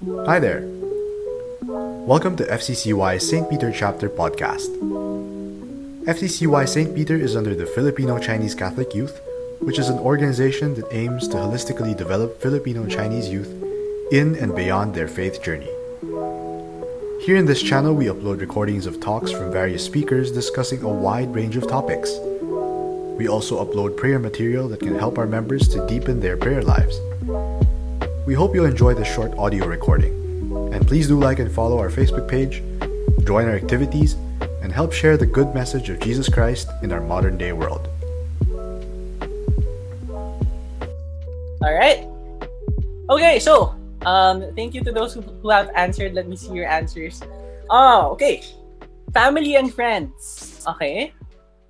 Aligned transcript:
Hi 0.00 0.38
there. 0.38 0.62
Welcome 1.62 2.34
to 2.36 2.44
FCCY 2.46 3.20
St. 3.20 3.50
Peter 3.50 3.70
Chapter 3.70 4.08
Podcast. 4.08 4.74
FCCY 6.06 6.66
St. 6.66 6.94
Peter 6.94 7.16
is 7.16 7.36
under 7.36 7.54
the 7.54 7.66
Filipino 7.66 8.18
Chinese 8.18 8.54
Catholic 8.54 8.94
Youth, 8.94 9.20
which 9.60 9.78
is 9.78 9.90
an 9.90 9.98
organization 9.98 10.72
that 10.76 10.90
aims 10.90 11.28
to 11.28 11.36
holistically 11.36 11.94
develop 11.94 12.40
Filipino 12.40 12.86
Chinese 12.86 13.28
youth 13.28 13.52
in 14.10 14.36
and 14.36 14.56
beyond 14.56 14.94
their 14.94 15.06
faith 15.06 15.42
journey. 15.42 15.68
Here 17.20 17.36
in 17.36 17.44
this 17.44 17.62
channel, 17.62 17.92
we 17.92 18.06
upload 18.06 18.40
recordings 18.40 18.86
of 18.86 19.00
talks 19.00 19.30
from 19.30 19.52
various 19.52 19.84
speakers 19.84 20.32
discussing 20.32 20.82
a 20.82 20.88
wide 20.88 21.34
range 21.34 21.58
of 21.58 21.68
topics. 21.68 22.10
We 23.18 23.28
also 23.28 23.62
upload 23.62 23.98
prayer 23.98 24.18
material 24.18 24.66
that 24.68 24.80
can 24.80 24.98
help 24.98 25.18
our 25.18 25.26
members 25.26 25.68
to 25.68 25.86
deepen 25.86 26.20
their 26.20 26.38
prayer 26.38 26.62
lives. 26.62 26.98
We 28.30 28.36
hope 28.36 28.54
you'll 28.54 28.70
enjoy 28.70 28.94
this 28.94 29.12
short 29.12 29.36
audio 29.38 29.66
recording. 29.66 30.14
And 30.72 30.86
please 30.86 31.08
do 31.08 31.18
like 31.18 31.40
and 31.40 31.50
follow 31.50 31.80
our 31.80 31.90
Facebook 31.90 32.30
page, 32.30 32.62
join 33.26 33.48
our 33.48 33.56
activities, 33.56 34.14
and 34.62 34.70
help 34.70 34.92
share 34.92 35.16
the 35.16 35.26
good 35.26 35.52
message 35.52 35.90
of 35.90 35.98
Jesus 35.98 36.28
Christ 36.28 36.70
in 36.84 36.92
our 36.92 37.00
modern 37.00 37.36
day 37.36 37.50
world. 37.50 37.90
All 41.58 41.74
right. 41.74 42.06
Okay, 43.10 43.40
so 43.40 43.74
um, 44.06 44.54
thank 44.54 44.74
you 44.74 44.84
to 44.84 44.92
those 44.92 45.12
who, 45.12 45.22
who 45.22 45.50
have 45.50 45.68
answered. 45.74 46.14
Let 46.14 46.28
me 46.28 46.36
see 46.36 46.54
your 46.54 46.68
answers. 46.68 47.20
Oh, 47.68 48.10
okay. 48.12 48.44
Family 49.12 49.56
and 49.56 49.74
friends. 49.74 50.62
Okay. 50.68 51.12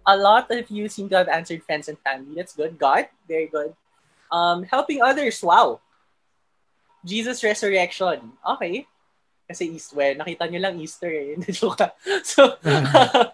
A 0.04 0.14
lot 0.14 0.50
of 0.50 0.68
you 0.68 0.90
seem 0.90 1.08
to 1.08 1.16
have 1.16 1.28
answered 1.28 1.64
friends 1.64 1.88
and 1.88 1.96
family. 2.00 2.34
That's 2.36 2.52
good. 2.52 2.78
God, 2.78 3.08
very 3.26 3.46
good. 3.46 3.72
Um, 4.30 4.64
helping 4.64 5.00
others. 5.00 5.42
Wow. 5.42 5.80
Jesus 7.04 7.42
resurrection. 7.42 8.32
Okay. 8.56 8.86
Kasi 9.48 9.74
East, 9.74 9.94
well, 9.96 10.14
nakita 10.14 10.46
nyo 10.46 10.60
lang 10.62 10.78
Easter 10.78 11.10
eh. 11.10 11.34
So, 12.22 12.54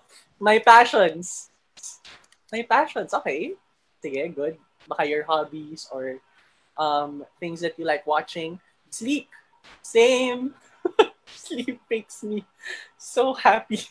my 0.41 0.59
passions. 0.61 1.51
My 2.53 2.63
passions. 2.65 3.13
Okay. 3.13 3.53
Sige, 4.01 4.33
good. 4.35 4.57
Baka 4.89 5.05
your 5.05 5.25
hobbies 5.27 5.91
or 5.91 6.23
um, 6.79 7.27
things 7.41 7.61
that 7.61 7.77
you 7.77 7.85
like 7.85 8.07
watching. 8.07 8.61
Sleep. 8.89 9.29
Same. 9.83 10.55
Sleep 11.27 11.83
makes 11.91 12.23
me 12.23 12.47
so 12.97 13.35
happy. 13.35 13.83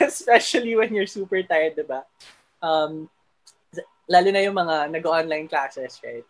Especially 0.00 0.76
when 0.76 0.92
you're 0.92 1.08
super 1.08 1.42
tired, 1.42 1.74
diba? 1.76 2.04
Um, 2.60 3.08
lalo 4.10 4.28
na 4.28 4.42
yung 4.44 4.58
mga 4.58 4.90
nag-online 4.90 5.48
classes, 5.48 6.02
right? 6.04 6.26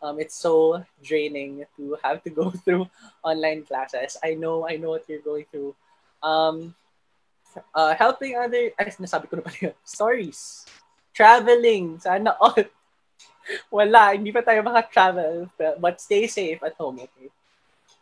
Um, 0.00 0.20
it's 0.20 0.34
so 0.34 0.84
draining 1.02 1.66
to 1.76 1.98
have 2.02 2.22
to 2.22 2.30
go 2.30 2.50
through 2.64 2.86
online 3.22 3.64
classes. 3.64 4.16
I 4.22 4.34
know, 4.34 4.68
I 4.68 4.76
know 4.76 4.90
what 4.90 5.08
you're 5.08 5.24
going 5.24 5.46
through. 5.50 5.74
Um, 6.22 6.74
uh, 7.74 7.94
helping 7.94 8.36
other, 8.36 8.70
ay, 8.78 8.94
nasabi 8.98 9.26
ko 9.30 9.38
na 9.38 9.42
pala 9.42 9.58
yun. 9.58 9.76
Stories. 9.82 10.66
Traveling. 11.14 11.98
Sana 11.98 12.36
all. 12.38 12.54
Wala, 13.74 14.14
hindi 14.14 14.30
pa 14.30 14.44
tayo 14.44 14.62
maka-travel. 14.62 15.50
But 15.56 15.98
stay 15.98 16.30
safe 16.30 16.62
at 16.62 16.78
home, 16.78 17.02
okay? 17.02 17.32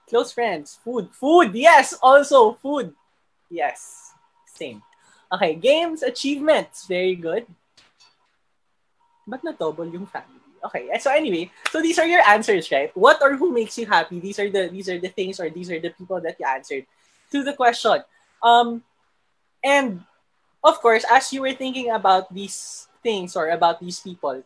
Close 0.09 0.33
friends. 0.33 0.79
Food. 0.85 1.11
Food, 1.17 1.55
yes! 1.55 1.97
Also, 2.03 2.55
food. 2.61 2.93
Yes. 3.49 4.13
Same. 4.45 4.83
Okay, 5.33 5.55
games, 5.55 6.03
achievements. 6.03 6.87
Very 6.87 7.17
good. 7.17 7.47
Ba't 9.27 9.43
na-double 9.43 9.91
yung 9.91 10.07
family? 10.07 10.46
Okay, 10.67 10.91
so 10.99 11.15
anyway, 11.15 11.51
so 11.71 11.81
these 11.81 11.99
are 11.99 12.07
your 12.07 12.27
answers, 12.27 12.71
right? 12.73 12.91
What 12.97 13.23
or 13.23 13.37
who 13.37 13.53
makes 13.55 13.79
you 13.79 13.87
happy? 13.87 14.19
These 14.19 14.39
are 14.43 14.51
the 14.51 14.67
these 14.67 14.89
are 14.89 14.99
the 14.99 15.15
things 15.15 15.39
or 15.39 15.49
these 15.51 15.71
are 15.71 15.79
the 15.79 15.91
people 15.95 16.21
that 16.21 16.37
you 16.41 16.47
answered 16.47 16.87
to 17.31 17.45
the 17.47 17.55
question. 17.55 18.03
Um, 18.43 18.83
and 19.63 20.03
of 20.65 20.83
course, 20.83 21.07
as 21.07 21.33
you 21.33 21.43
were 21.43 21.55
thinking 21.55 21.91
about 21.95 22.33
these 22.35 22.89
things 23.03 23.37
or 23.37 23.51
about 23.51 23.79
these 23.79 24.01
people, 24.01 24.43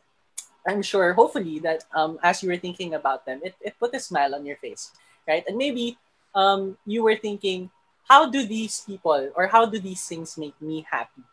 I'm 0.66 0.82
sure, 0.82 1.14
hopefully, 1.14 1.58
that 1.60 1.84
um, 1.96 2.20
as 2.22 2.42
you 2.42 2.50
were 2.52 2.60
thinking 2.60 2.92
about 2.94 3.24
them, 3.24 3.40
it, 3.42 3.56
it 3.60 3.80
put 3.80 3.94
a 3.94 4.00
smile 4.00 4.34
on 4.34 4.44
your 4.44 4.56
face, 4.56 4.92
right? 5.26 5.44
And 5.48 5.56
maybe 5.56 5.96
um, 6.34 6.76
you 6.84 7.02
were 7.02 7.16
thinking, 7.16 7.70
how 8.04 8.28
do 8.28 8.44
these 8.44 8.84
people 8.84 9.32
or 9.34 9.46
how 9.46 9.64
do 9.64 9.78
these 9.78 10.04
things 10.04 10.36
make 10.36 10.60
me 10.60 10.84
happy? 10.90 11.24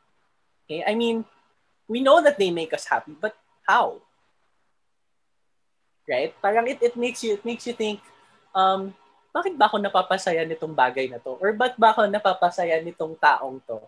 Okay, 0.66 0.84
I 0.88 0.96
mean, 0.96 1.26
we 1.88 2.02
know 2.02 2.24
that 2.24 2.38
they 2.38 2.52
make 2.52 2.74
us 2.74 2.86
happy, 2.86 3.16
but 3.20 3.36
how? 3.68 4.02
Right? 6.08 6.32
Parang 6.40 6.66
it, 6.72 6.80
it 6.80 6.96
makes 6.96 7.20
you 7.22 7.36
it 7.36 7.44
makes 7.44 7.68
you 7.68 7.76
think, 7.76 8.00
um, 8.56 8.96
bakit 9.36 9.60
ba 9.60 9.68
ako 9.68 9.78
napapasaya 9.78 10.48
nitong 10.48 10.72
bagay 10.72 11.12
na 11.12 11.20
to? 11.20 11.36
Or 11.38 11.52
ba't 11.52 11.76
ba 11.76 11.92
ako 11.92 12.08
napapasaya 12.08 12.80
nitong 12.80 13.20
taong 13.20 13.60
to? 13.68 13.84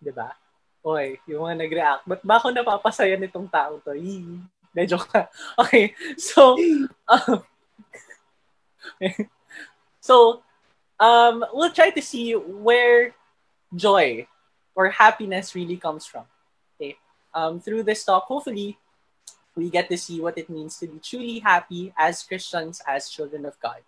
'Di 0.00 0.10
ba? 0.16 0.32
Oy, 0.80 1.18
yung 1.28 1.44
mga 1.44 1.56
nag-react, 1.60 2.02
ba't 2.08 2.22
ba 2.24 2.40
ako 2.40 2.50
napapasaya 2.50 3.14
nitong 3.20 3.46
taong 3.52 3.78
to? 3.84 3.92
Yee. 3.92 4.40
Medyo 4.76 5.00
ka. 5.00 5.28
Okay, 5.62 5.96
so, 6.20 6.54
um, 7.08 7.40
so, 10.04 10.44
um, 11.00 11.44
we'll 11.56 11.72
try 11.72 11.88
to 11.88 12.02
see 12.04 12.36
where 12.36 13.16
joy 13.72 14.28
or 14.76 14.92
happiness 14.92 15.56
really 15.56 15.80
comes 15.80 16.04
from. 16.04 16.28
Okay, 16.76 17.00
um, 17.32 17.56
through 17.58 17.82
this 17.82 18.04
talk, 18.04 18.28
hopefully, 18.28 18.76
we 19.56 19.72
get 19.72 19.88
to 19.88 19.96
see 19.96 20.20
what 20.20 20.36
it 20.36 20.52
means 20.52 20.78
to 20.78 20.86
be 20.86 21.00
truly 21.00 21.40
happy 21.40 21.92
as 21.96 22.22
Christians, 22.22 22.84
as 22.86 23.08
children 23.08 23.48
of 23.48 23.58
God. 23.58 23.80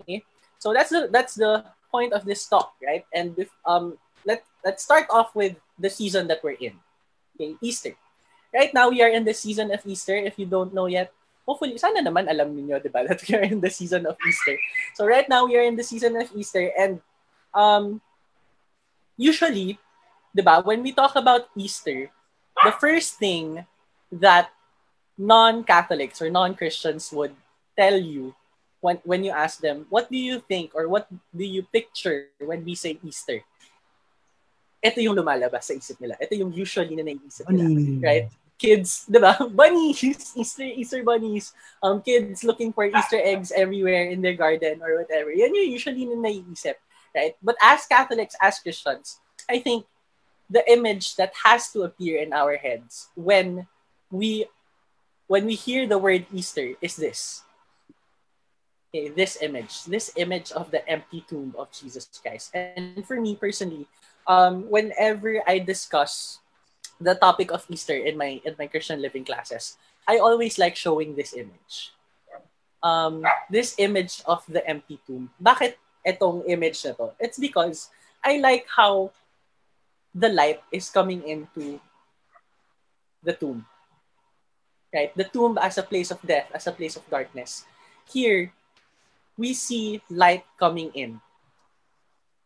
Okay, 0.00 0.22
so 0.62 0.72
that's 0.72 0.94
the 0.94 1.10
that's 1.10 1.34
the 1.34 1.66
point 1.90 2.14
of 2.14 2.24
this 2.24 2.46
talk, 2.46 2.78
right? 2.78 3.04
And 3.12 3.34
if, 3.36 3.50
um, 3.66 3.98
let 4.24 4.46
let's 4.64 4.86
start 4.86 5.10
off 5.10 5.34
with 5.34 5.58
the 5.76 5.90
season 5.90 6.30
that 6.30 6.40
we're 6.46 6.56
in. 6.62 6.78
Okay, 7.34 7.58
Easter. 7.60 7.98
Right 8.54 8.72
now 8.72 8.88
we 8.88 9.02
are 9.02 9.10
in 9.10 9.26
the 9.26 9.34
season 9.34 9.74
of 9.74 9.82
Easter. 9.84 10.16
If 10.16 10.38
you 10.38 10.46
don't 10.46 10.72
know 10.72 10.86
yet, 10.86 11.12
hopefully 11.42 11.76
sana 11.76 12.00
naman 12.00 12.30
alam 12.30 12.54
niyo, 12.54 12.78
'di 12.78 12.88
ba, 12.94 13.02
that 13.08 13.18
we 13.26 13.34
are 13.34 13.44
in 13.44 13.58
the 13.58 13.72
season 13.74 14.06
of 14.06 14.14
Easter. 14.22 14.54
So 14.94 15.04
right 15.04 15.26
now 15.26 15.50
we 15.50 15.58
are 15.58 15.66
in 15.66 15.74
the 15.74 15.84
season 15.84 16.14
of 16.14 16.30
Easter 16.30 16.70
and 16.78 17.02
um 17.52 17.98
usually, 19.18 19.82
'di 20.30 20.42
ba, 20.46 20.62
when 20.62 20.86
we 20.86 20.94
talk 20.94 21.18
about 21.18 21.50
Easter, 21.58 22.14
the 22.62 22.74
first 22.78 23.18
thing 23.18 23.66
that 24.14 24.54
non-Catholics 25.18 26.22
or 26.22 26.30
non-Christians 26.30 27.10
would 27.12 27.34
tell 27.76 27.98
you 27.98 28.34
when 28.80 29.02
when 29.02 29.26
you 29.26 29.34
ask 29.34 29.58
them, 29.58 29.86
what 29.90 30.06
do 30.10 30.16
you 30.16 30.38
think 30.38 30.72
or 30.74 30.86
what 30.86 31.10
do 31.10 31.44
you 31.44 31.66
picture 31.66 32.30
when 32.38 32.64
we 32.64 32.78
say 32.78 32.98
Easter? 33.02 33.42
Ito 34.78 35.02
yung 35.02 35.18
lumalabas 35.18 35.66
sa 35.66 35.74
isip 35.74 35.98
nila. 35.98 36.14
Ito 36.22 36.38
yung 36.38 36.54
usually 36.54 36.94
na 36.94 37.02
naiisip 37.02 37.50
nila. 37.50 37.66
Bunny. 37.66 37.98
Right? 37.98 38.26
Kids, 38.54 39.10
di 39.10 39.18
ba? 39.18 39.34
Bunnies, 39.58 39.98
Easter, 40.38 40.66
Easter 40.66 41.02
bunnies. 41.02 41.50
Um, 41.82 41.98
kids 41.98 42.46
looking 42.46 42.70
for 42.70 42.86
Easter 42.86 43.18
eggs 43.18 43.50
everywhere 43.50 44.06
in 44.10 44.22
their 44.22 44.38
garden 44.38 44.78
or 44.78 45.02
whatever. 45.02 45.34
Yan 45.34 45.54
yung 45.54 45.74
usually 45.74 46.06
na 46.06 46.14
naiisip. 46.14 46.78
Right? 47.10 47.34
But 47.42 47.58
as 47.58 47.90
Catholics, 47.90 48.38
as 48.38 48.62
Christians, 48.62 49.18
I 49.50 49.58
think 49.58 49.86
the 50.46 50.62
image 50.70 51.18
that 51.18 51.34
has 51.42 51.70
to 51.74 51.82
appear 51.82 52.22
in 52.22 52.30
our 52.30 52.54
heads 52.54 53.10
when 53.18 53.66
we 54.10 54.46
when 55.28 55.44
we 55.44 55.54
hear 55.54 55.86
the 55.86 56.00
word 56.00 56.26
Easter 56.32 56.74
is 56.80 56.96
this. 56.96 57.44
Okay, 58.88 59.12
this 59.12 59.36
image, 59.44 59.84
this 59.84 60.10
image 60.16 60.50
of 60.52 60.72
the 60.72 60.80
empty 60.88 61.22
tomb 61.28 61.54
of 61.60 61.68
Jesus 61.70 62.08
Christ. 62.24 62.50
And 62.56 63.04
for 63.04 63.20
me 63.20 63.36
personally, 63.36 63.86
um, 64.26 64.64
whenever 64.72 65.44
I 65.46 65.60
discuss 65.60 66.40
the 66.96 67.14
topic 67.14 67.52
of 67.52 67.68
Easter 67.68 67.94
in 67.94 68.16
my 68.16 68.40
in 68.42 68.56
my 68.58 68.66
Christian 68.66 69.04
living 69.04 69.28
classes, 69.28 69.76
I 70.08 70.18
always 70.18 70.56
like 70.56 70.74
showing 70.74 71.14
this 71.14 71.36
image. 71.36 71.92
Um, 72.80 73.28
this 73.52 73.76
image 73.76 74.24
of 74.24 74.40
the 74.48 74.64
empty 74.64 74.96
tomb. 75.04 75.28
Bakit 75.36 75.76
itong 76.08 76.48
image 76.48 76.80
na 76.88 76.96
to? 76.96 77.12
It's 77.20 77.36
because 77.36 77.92
I 78.24 78.40
like 78.40 78.64
how 78.64 79.12
the 80.16 80.32
light 80.32 80.64
is 80.72 80.88
coming 80.88 81.20
into 81.28 81.76
the 83.20 83.36
tomb. 83.36 83.68
Right? 84.94 85.14
The 85.14 85.24
tomb 85.24 85.58
as 85.60 85.76
a 85.76 85.82
place 85.82 86.10
of 86.10 86.20
death, 86.22 86.50
as 86.54 86.66
a 86.66 86.72
place 86.72 86.96
of 86.96 87.08
darkness. 87.10 87.64
Here, 88.08 88.52
we 89.36 89.52
see 89.54 90.02
light 90.10 90.44
coming 90.58 90.90
in. 90.94 91.20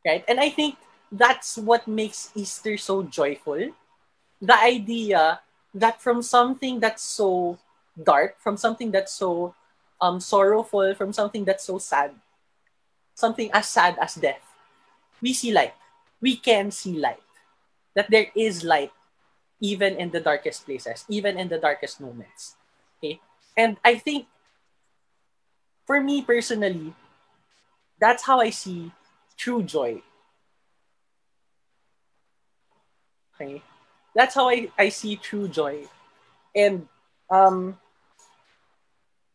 Right? 0.04 0.24
And 0.26 0.40
I 0.40 0.50
think 0.50 0.76
that's 1.10 1.56
what 1.56 1.86
makes 1.86 2.30
Easter 2.34 2.76
so 2.76 3.02
joyful. 3.02 3.70
The 4.40 4.58
idea 4.58 5.40
that 5.74 6.00
from 6.00 6.22
something 6.22 6.80
that's 6.80 7.02
so 7.02 7.58
dark, 8.02 8.40
from 8.40 8.56
something 8.56 8.90
that's 8.90 9.12
so 9.12 9.54
um, 10.00 10.18
sorrowful, 10.18 10.94
from 10.94 11.12
something 11.12 11.44
that's 11.44 11.64
so 11.64 11.78
sad, 11.78 12.12
something 13.14 13.50
as 13.52 13.68
sad 13.68 13.96
as 14.00 14.14
death, 14.16 14.42
we 15.20 15.32
see 15.32 15.52
light. 15.52 15.74
We 16.20 16.36
can 16.36 16.70
see 16.70 16.98
light. 16.98 17.22
That 17.94 18.10
there 18.10 18.26
is 18.34 18.64
light 18.64 18.90
even 19.62 19.94
in 19.96 20.10
the 20.10 20.20
darkest 20.20 20.66
places, 20.66 21.06
even 21.08 21.38
in 21.38 21.48
the 21.48 21.58
darkest 21.58 22.02
moments. 22.02 22.56
Okay? 22.98 23.22
And 23.56 23.78
I 23.84 23.96
think 23.96 24.26
for 25.86 26.00
me 26.02 26.20
personally, 26.22 26.92
that's 28.00 28.24
how 28.26 28.40
I 28.40 28.50
see 28.50 28.90
true 29.38 29.62
joy. 29.62 30.02
Okay. 33.34 33.62
That's 34.14 34.34
how 34.34 34.50
I, 34.50 34.68
I 34.78 34.88
see 34.90 35.16
true 35.16 35.46
joy. 35.46 35.86
And 36.54 36.88
um 37.30 37.78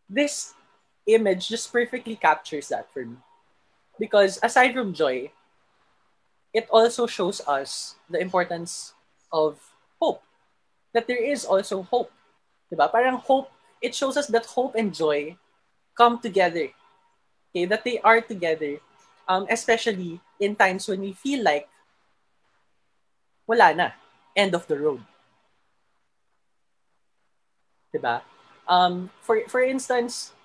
this 0.10 0.54
image 1.08 1.48
just 1.48 1.72
perfectly 1.72 2.16
captures 2.16 2.68
that 2.70 2.92
for 2.94 3.06
me. 3.06 3.16
Because 4.00 4.40
aside 4.44 4.74
from 4.74 4.94
joy, 4.94 5.32
it 6.54 6.68
also 6.70 7.08
shows 7.08 7.42
us 7.48 7.96
the 8.10 8.20
importance 8.20 8.94
of 9.32 9.60
hope. 10.02 10.24
That 10.94 11.08
there 11.08 11.22
is 11.22 11.46
also 11.46 11.84
hope. 11.84 12.12
Diba? 12.72 12.92
Parang 12.92 13.18
hope, 13.18 13.52
it 13.82 13.94
shows 13.94 14.18
us 14.18 14.28
that 14.28 14.46
hope 14.46 14.76
and 14.76 14.94
joy 14.94 15.38
come 15.98 16.20
together. 16.20 16.70
Okay, 17.52 17.66
that 17.66 17.84
they 17.84 18.00
are 18.02 18.22
together. 18.22 18.80
Um, 19.28 19.46
especially 19.50 20.22
in 20.40 20.56
times 20.56 20.88
when 20.88 21.02
we 21.02 21.12
feel 21.12 21.44
like 21.44 21.68
wala 23.48 23.74
na. 23.74 23.88
End 24.36 24.54
of 24.54 24.68
the 24.68 24.78
road. 24.78 25.02
Diba? 27.92 28.22
Um, 28.68 29.10
for, 29.24 29.42
for 29.48 29.64
instance, 29.64 30.36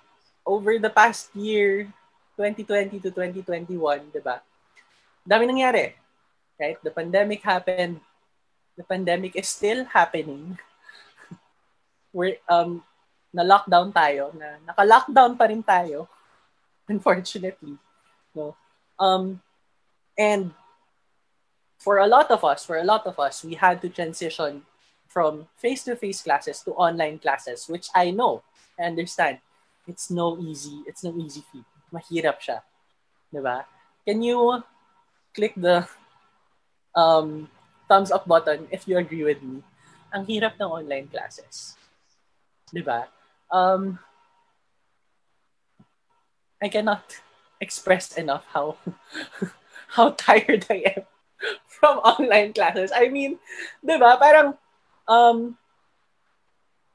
over 0.47 0.79
the 0.79 0.89
past 0.89 1.29
year, 1.35 1.93
2020 2.39 2.99
to 2.99 3.09
2021, 3.11 4.09
di 4.09 4.19
ba? 4.23 4.41
Dami 5.27 5.45
nangyari. 5.45 5.93
Right? 6.57 6.79
The 6.81 6.89
pandemic 6.89 7.43
happened. 7.43 7.99
The 8.77 8.83
pandemic 8.83 9.35
is 9.35 9.49
still 9.49 9.85
happening. 9.85 10.57
We're, 12.13 12.37
um, 12.49 12.83
na-lockdown 13.33 13.89
tayo, 13.89 14.29
na 14.37 14.61
naka-lockdown 14.61 15.33
pa 15.33 15.45
rin 15.49 15.65
tayo, 15.65 16.05
unfortunately. 16.93 17.81
No? 18.37 18.53
Um, 19.01 19.41
and 20.17 20.53
for 21.81 21.97
a 21.97 22.07
lot 22.07 22.29
of 22.29 22.45
us, 22.45 22.63
for 22.63 22.77
a 22.77 22.85
lot 22.85 23.09
of 23.09 23.17
us, 23.19 23.43
we 23.43 23.57
had 23.57 23.81
to 23.81 23.89
transition 23.89 24.61
from 25.09 25.49
face-to-face 25.57 26.21
classes 26.21 26.61
to 26.61 26.71
online 26.77 27.17
classes, 27.19 27.65
which 27.67 27.89
I 27.93 28.09
know, 28.09 28.41
I 28.79 28.85
understand, 28.85 29.41
it's 29.85 30.09
no 30.09 30.37
easy, 30.39 30.85
it's 30.87 31.03
no 31.03 31.13
easy 31.17 31.43
feat. 31.51 31.65
Mahirap 31.93 32.39
siya. 32.39 32.61
Diba? 33.33 33.65
Can 34.05 34.21
you 34.21 34.63
click 35.33 35.53
the 35.57 35.85
um, 36.95 37.49
thumbs 37.87 38.11
up 38.11 38.27
button 38.27 38.67
if 38.71 38.87
you 38.87 38.97
agree 38.97 39.23
with 39.23 39.41
me? 39.41 39.63
Ang 40.13 40.25
hirap 40.29 40.59
ng 40.59 40.69
online 40.69 41.07
classes. 41.09 41.75
Diba? 42.69 43.09
Um, 43.49 43.99
I 46.61 46.69
cannot 46.69 47.03
express 47.59 48.15
enough 48.15 48.47
how 48.51 48.77
how 49.95 50.15
tired 50.15 50.65
I 50.71 50.95
am 50.95 51.03
from 51.67 51.99
online 52.03 52.53
classes. 52.55 52.91
I 52.95 53.11
mean, 53.11 53.37
'di 53.83 53.99
ba? 53.99 54.15
Parang 54.15 54.55
um 55.07 55.59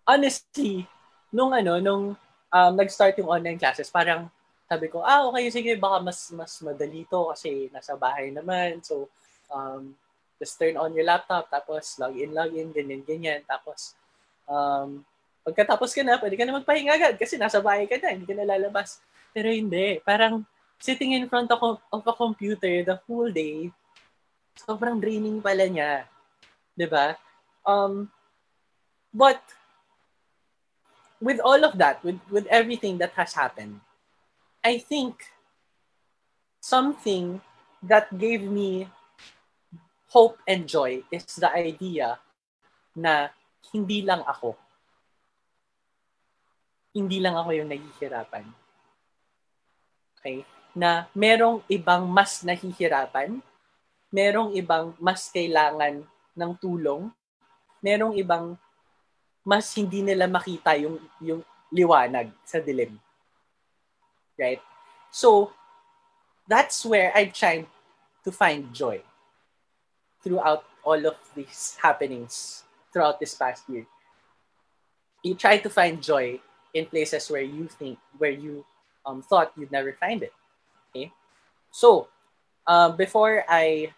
honestly, 0.08 0.88
nung 1.28 1.52
ano, 1.52 1.76
nung 1.84 2.16
um, 2.48 2.72
nag-start 2.72 3.20
yung 3.20 3.28
online 3.28 3.60
classes, 3.60 3.92
parang 3.92 4.32
sabi 4.64 4.88
ko, 4.88 5.04
ah, 5.04 5.28
okay, 5.28 5.52
sige, 5.52 5.76
baka 5.76 6.00
mas 6.00 6.32
mas 6.32 6.52
madali 6.64 7.04
to 7.08 7.28
kasi 7.32 7.68
nasa 7.72 7.96
bahay 7.96 8.32
naman. 8.32 8.80
So, 8.80 9.12
um, 9.52 9.92
just 10.38 10.54
turn 10.56 10.78
on 10.78 10.94
your 10.94 11.04
laptop, 11.04 11.50
tapos 11.50 11.98
log 11.98 12.14
in, 12.14 12.30
log 12.30 12.54
in, 12.54 12.70
ganyan, 12.70 13.02
ganyan. 13.02 13.40
Tapos, 13.44 13.98
um, 14.46 15.02
pagkatapos 15.42 15.90
ka 15.90 16.02
na, 16.06 16.16
pwede 16.16 16.38
ka 16.38 16.46
na 16.46 16.56
magpahinga 16.62 16.94
agad 16.94 17.14
kasi 17.18 17.34
nasa 17.34 17.58
bahay 17.58 17.90
ka 17.90 17.98
na, 17.98 18.14
hindi 18.14 18.26
ka 18.26 18.38
na 18.38 18.46
lalabas. 18.46 19.02
Pero 19.34 19.50
hindi, 19.50 19.98
parang 20.06 20.46
sitting 20.78 21.18
in 21.18 21.26
front 21.26 21.50
of, 21.50 21.82
a 21.90 22.14
computer 22.14 22.86
the 22.86 22.96
whole 23.04 23.28
day, 23.28 23.68
sobrang 24.54 24.98
draining 25.02 25.42
pala 25.42 25.66
niya. 25.66 26.06
'Di 26.74 26.86
ba? 26.86 27.18
Um, 27.66 28.10
but 29.10 29.42
with 31.18 31.42
all 31.42 31.62
of 31.66 31.74
that, 31.78 32.02
with, 32.06 32.18
with 32.30 32.46
everything 32.46 32.98
that 33.02 33.14
has 33.18 33.34
happened, 33.34 33.82
I 34.62 34.78
think 34.78 35.26
something 36.62 37.42
that 37.82 38.10
gave 38.18 38.42
me 38.42 38.86
hope 40.08 40.40
and 40.48 40.64
joy 40.64 41.04
is 41.12 41.24
the 41.36 41.48
idea 41.52 42.16
na 42.96 43.28
hindi 43.72 44.00
lang 44.00 44.24
ako. 44.24 44.56
Hindi 46.96 47.20
lang 47.20 47.36
ako 47.36 47.50
yung 47.52 47.68
nahihirapan. 47.68 48.44
Okay? 50.18 50.42
Na 50.72 51.06
merong 51.12 51.60
ibang 51.68 52.08
mas 52.08 52.40
nahihirapan, 52.40 53.38
merong 54.08 54.56
ibang 54.56 54.96
mas 54.96 55.28
kailangan 55.28 56.00
ng 56.32 56.52
tulong, 56.56 57.12
merong 57.84 58.16
ibang 58.16 58.56
mas 59.44 59.68
hindi 59.76 60.00
nila 60.00 60.28
makita 60.28 60.76
yung 60.80 60.96
yung 61.20 61.44
liwanag 61.68 62.32
sa 62.48 62.58
dilim. 62.64 62.96
Right? 64.40 64.64
So, 65.12 65.52
that's 66.48 66.84
where 66.84 67.12
I 67.12 67.28
tried 67.28 67.68
to 68.24 68.30
find 68.32 68.72
joy 68.72 69.04
throughout 70.22 70.64
all 70.84 70.98
of 71.06 71.16
these 71.34 71.76
happenings 71.80 72.64
throughout 72.92 73.20
this 73.20 73.34
past 73.34 73.64
year. 73.68 73.86
You 75.22 75.34
try 75.34 75.58
to 75.58 75.70
find 75.70 76.02
joy 76.02 76.40
in 76.74 76.86
places 76.86 77.30
where 77.30 77.42
you 77.42 77.68
think, 77.68 77.98
where 78.18 78.30
you 78.30 78.64
um, 79.04 79.22
thought 79.22 79.52
you'd 79.56 79.72
never 79.72 79.92
find 79.92 80.22
it. 80.22 80.32
Okay? 80.90 81.12
So, 81.70 82.08
uh, 82.66 82.90
before 82.92 83.44
I 83.48 83.92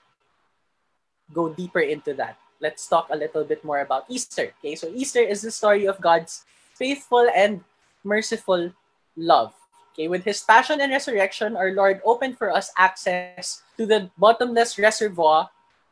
go 1.32 1.50
deeper 1.50 1.80
into 1.80 2.14
that, 2.14 2.38
let's 2.60 2.86
talk 2.86 3.08
a 3.10 3.16
little 3.16 3.44
bit 3.44 3.64
more 3.64 3.80
about 3.80 4.04
Easter. 4.08 4.52
Okay, 4.60 4.76
so 4.76 4.88
Easter 4.94 5.20
is 5.20 5.42
the 5.42 5.50
story 5.50 5.86
of 5.86 6.00
God's 6.00 6.44
faithful 6.74 7.26
and 7.34 7.64
merciful 8.04 8.72
love. 9.16 9.52
Okay, 9.92 10.06
with 10.08 10.24
his 10.24 10.40
passion 10.42 10.80
and 10.80 10.92
resurrection, 10.92 11.56
our 11.56 11.72
Lord 11.72 12.00
opened 12.04 12.38
for 12.38 12.52
us 12.52 12.70
access 12.78 13.62
to 13.76 13.86
the 13.86 14.10
bottomless 14.16 14.78
reservoir, 14.78 15.50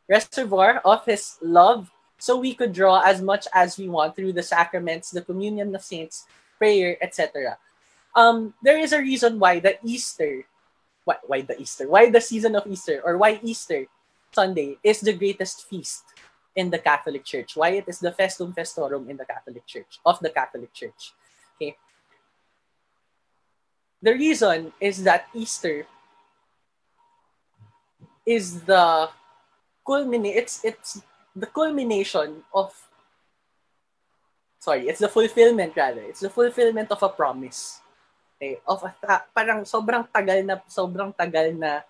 reservoir 0.09 0.81
of 0.85 1.05
his 1.05 1.37
love, 1.41 1.93
so 2.19 2.37
we 2.37 2.55
could 2.55 2.73
draw 2.73 3.01
as 3.05 3.23
much 3.23 3.47
as 3.55 3.79
we 3.79 3.89
want 3.89 4.17
through 4.17 4.33
the 4.33 4.43
sacraments, 4.43 5.11
the 5.11 5.23
communion 5.23 5.75
of 5.75 5.85
saints, 5.85 6.27
prayer, 6.57 6.97
etc. 7.01 7.59
Um, 8.17 8.55
there 8.63 8.79
is 8.79 8.93
a 8.93 8.99
reason 8.99 9.39
why 9.39 9.61
the 9.61 9.79
Easter, 9.85 10.43
why, 11.05 11.17
why 11.23 11.43
the 11.43 11.61
Easter, 11.61 11.87
why 11.87 12.11
the 12.11 12.21
season 12.21 12.57
of 12.57 12.67
Easter, 12.67 13.01
or 13.05 13.17
why 13.19 13.39
Easter 13.43 13.87
Sunday 14.33 14.79
is 14.83 15.01
the 15.01 15.13
greatest 15.13 15.69
feast 15.69 16.05
in 16.57 16.71
the 16.71 16.79
Catholic 16.79 17.25
Church, 17.25 17.55
why 17.55 17.79
it 17.79 17.85
is 17.87 18.01
the 18.01 18.11
festum 18.11 18.53
festorum 18.53 19.09
in 19.09 19.17
the 19.17 19.25
Catholic 19.25 19.65
Church, 19.67 20.01
of 20.05 20.19
the 20.19 20.31
Catholic 20.31 20.73
Church. 20.75 21.15
Okay. 21.57 21.77
The 24.03 24.13
reason 24.13 24.73
is 24.81 25.05
that 25.05 25.29
Easter 25.35 25.87
is 28.27 28.61
the 28.63 29.09
culminate 29.89 30.37
it's 30.37 30.61
it's 30.61 31.01
the 31.33 31.49
culmination 31.49 32.45
of 32.53 32.77
sorry, 34.61 34.85
it's 34.85 35.01
the 35.01 35.09
fulfillment 35.09 35.73
rather. 35.73 36.05
It's 36.05 36.21
the 36.21 36.29
fulfillment 36.29 36.93
of 36.93 37.01
a 37.01 37.09
promise. 37.09 37.81
Okay, 38.37 38.61
of 38.69 38.85
a 38.85 38.93
parang 39.33 39.65
sobrang 39.65 40.05
tagal 40.13 40.45
na 40.45 40.61
sobrang 40.69 41.17
tagal 41.17 41.57
na 41.57 41.81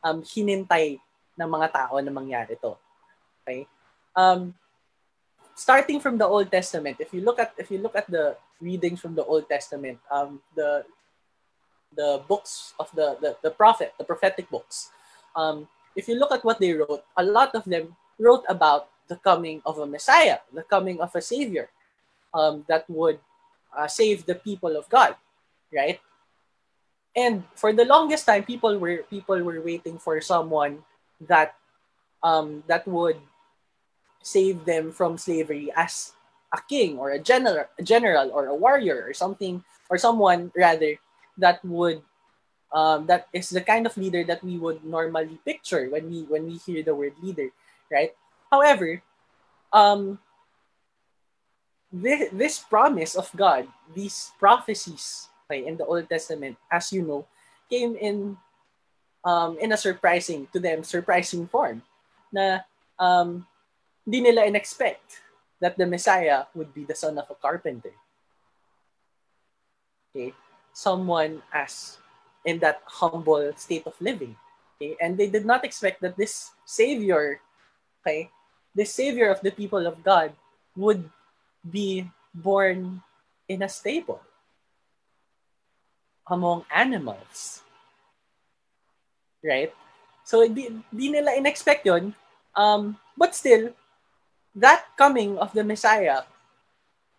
um 0.00 0.24
hinintay 0.24 0.96
ng 1.36 1.50
mga 1.52 1.68
tao 1.68 2.00
na 2.00 2.08
mangyari 2.08 2.56
to. 2.56 2.72
Okay? 3.44 3.68
um, 4.16 4.54
starting 5.54 6.00
from 6.00 6.18
the 6.18 6.26
Old 6.26 6.50
Testament, 6.50 6.96
if 7.00 7.12
you 7.12 7.20
look 7.20 7.38
at 7.38 7.52
if 7.58 7.70
you 7.70 7.78
look 7.78 7.96
at 7.96 8.08
the 8.10 8.36
readings 8.60 9.00
from 9.00 9.14
the 9.14 9.24
Old 9.24 9.48
Testament, 9.48 9.98
um, 10.10 10.40
the 10.56 10.84
the 11.94 12.22
books 12.28 12.74
of 12.80 12.88
the, 12.94 13.16
the 13.20 13.36
the 13.42 13.50
prophet, 13.50 13.92
the 13.98 14.04
prophetic 14.04 14.48
books, 14.50 14.90
um, 15.36 15.68
if 15.96 16.08
you 16.08 16.16
look 16.16 16.32
at 16.32 16.44
what 16.44 16.58
they 16.58 16.72
wrote, 16.72 17.04
a 17.16 17.22
lot 17.24 17.54
of 17.54 17.64
them 17.64 17.96
wrote 18.18 18.44
about 18.48 18.88
the 19.08 19.16
coming 19.16 19.60
of 19.66 19.78
a 19.78 19.86
Messiah, 19.86 20.38
the 20.52 20.62
coming 20.62 21.00
of 21.00 21.14
a 21.14 21.20
Savior, 21.20 21.68
um, 22.34 22.64
that 22.68 22.88
would 22.88 23.18
uh, 23.76 23.86
save 23.86 24.24
the 24.26 24.34
people 24.34 24.76
of 24.76 24.88
God, 24.88 25.16
right? 25.72 26.00
And 27.14 27.44
for 27.54 27.72
the 27.72 27.84
longest 27.84 28.24
time, 28.24 28.44
people 28.44 28.78
were 28.78 29.04
people 29.10 29.36
were 29.42 29.60
waiting 29.60 29.98
for 29.98 30.20
someone 30.20 30.80
that 31.28 31.54
um, 32.22 32.64
that 32.66 32.88
would 32.88 33.20
save 34.22 34.64
them 34.64 34.92
from 34.92 35.18
slavery 35.18 35.68
as 35.76 36.14
a 36.54 36.60
king 36.68 36.96
or 36.96 37.10
a 37.10 37.18
general, 37.18 37.66
a 37.78 37.82
general 37.82 38.30
or 38.32 38.46
a 38.46 38.54
warrior 38.54 39.04
or 39.04 39.12
something 39.12 39.64
or 39.90 39.98
someone 39.98 40.52
rather 40.56 40.96
that 41.36 41.64
would 41.64 42.00
um, 42.72 43.06
that 43.06 43.28
is 43.32 43.50
the 43.50 43.60
kind 43.60 43.86
of 43.86 43.96
leader 43.96 44.24
that 44.24 44.42
we 44.42 44.58
would 44.58 44.84
normally 44.84 45.38
picture 45.44 45.88
when 45.88 46.08
we 46.10 46.24
when 46.24 46.46
we 46.48 46.56
hear 46.56 46.82
the 46.82 46.94
word 46.94 47.14
leader, 47.22 47.48
right? 47.92 48.16
However, 48.50 49.02
um, 49.72 50.18
this, 51.92 52.28
this 52.32 52.58
promise 52.58 53.14
of 53.14 53.28
God, 53.36 53.68
these 53.94 54.32
prophecies 54.40 55.28
okay, 55.46 55.66
in 55.66 55.76
the 55.76 55.84
Old 55.84 56.08
Testament, 56.08 56.56
as 56.70 56.92
you 56.92 57.02
know, 57.02 57.26
came 57.68 57.96
in 57.96 58.36
um, 59.24 59.56
in 59.60 59.72
a 59.72 59.76
surprising, 59.76 60.48
to 60.52 60.58
them, 60.58 60.82
surprising 60.82 61.46
form 61.46 61.82
na 62.32 62.64
um, 62.98 63.46
nila 64.06 64.44
in-expect 64.48 65.22
that 65.60 65.78
the 65.78 65.86
Messiah 65.86 66.48
would 66.56 66.74
be 66.74 66.84
the 66.84 66.96
son 66.96 67.18
of 67.18 67.30
a 67.30 67.36
carpenter. 67.36 67.94
Okay? 70.10 70.34
Someone 70.72 71.42
as 71.52 72.01
in 72.44 72.58
that 72.60 72.82
humble 72.86 73.52
state 73.56 73.86
of 73.86 73.94
living. 74.00 74.36
Okay? 74.76 74.96
And 75.00 75.16
they 75.16 75.28
did 75.28 75.46
not 75.46 75.64
expect 75.64 76.02
that 76.02 76.16
this 76.16 76.50
Savior, 76.64 77.40
okay, 78.02 78.30
this 78.74 78.92
Savior 78.92 79.30
of 79.30 79.40
the 79.40 79.52
people 79.52 79.86
of 79.86 80.02
God 80.02 80.32
would 80.76 81.08
be 81.62 82.10
born 82.34 83.02
in 83.48 83.62
a 83.62 83.68
stable 83.68 84.20
among 86.26 86.64
animals. 86.72 87.62
Right? 89.44 89.74
So, 90.24 90.46
di, 90.46 90.70
di 90.94 91.06
nila 91.10 91.34
in-expect 91.34 91.86
yun. 91.86 92.14
Um, 92.54 92.96
but 93.18 93.34
still, 93.34 93.74
that 94.54 94.86
coming 94.96 95.38
of 95.38 95.52
the 95.52 95.64
Messiah, 95.64 96.22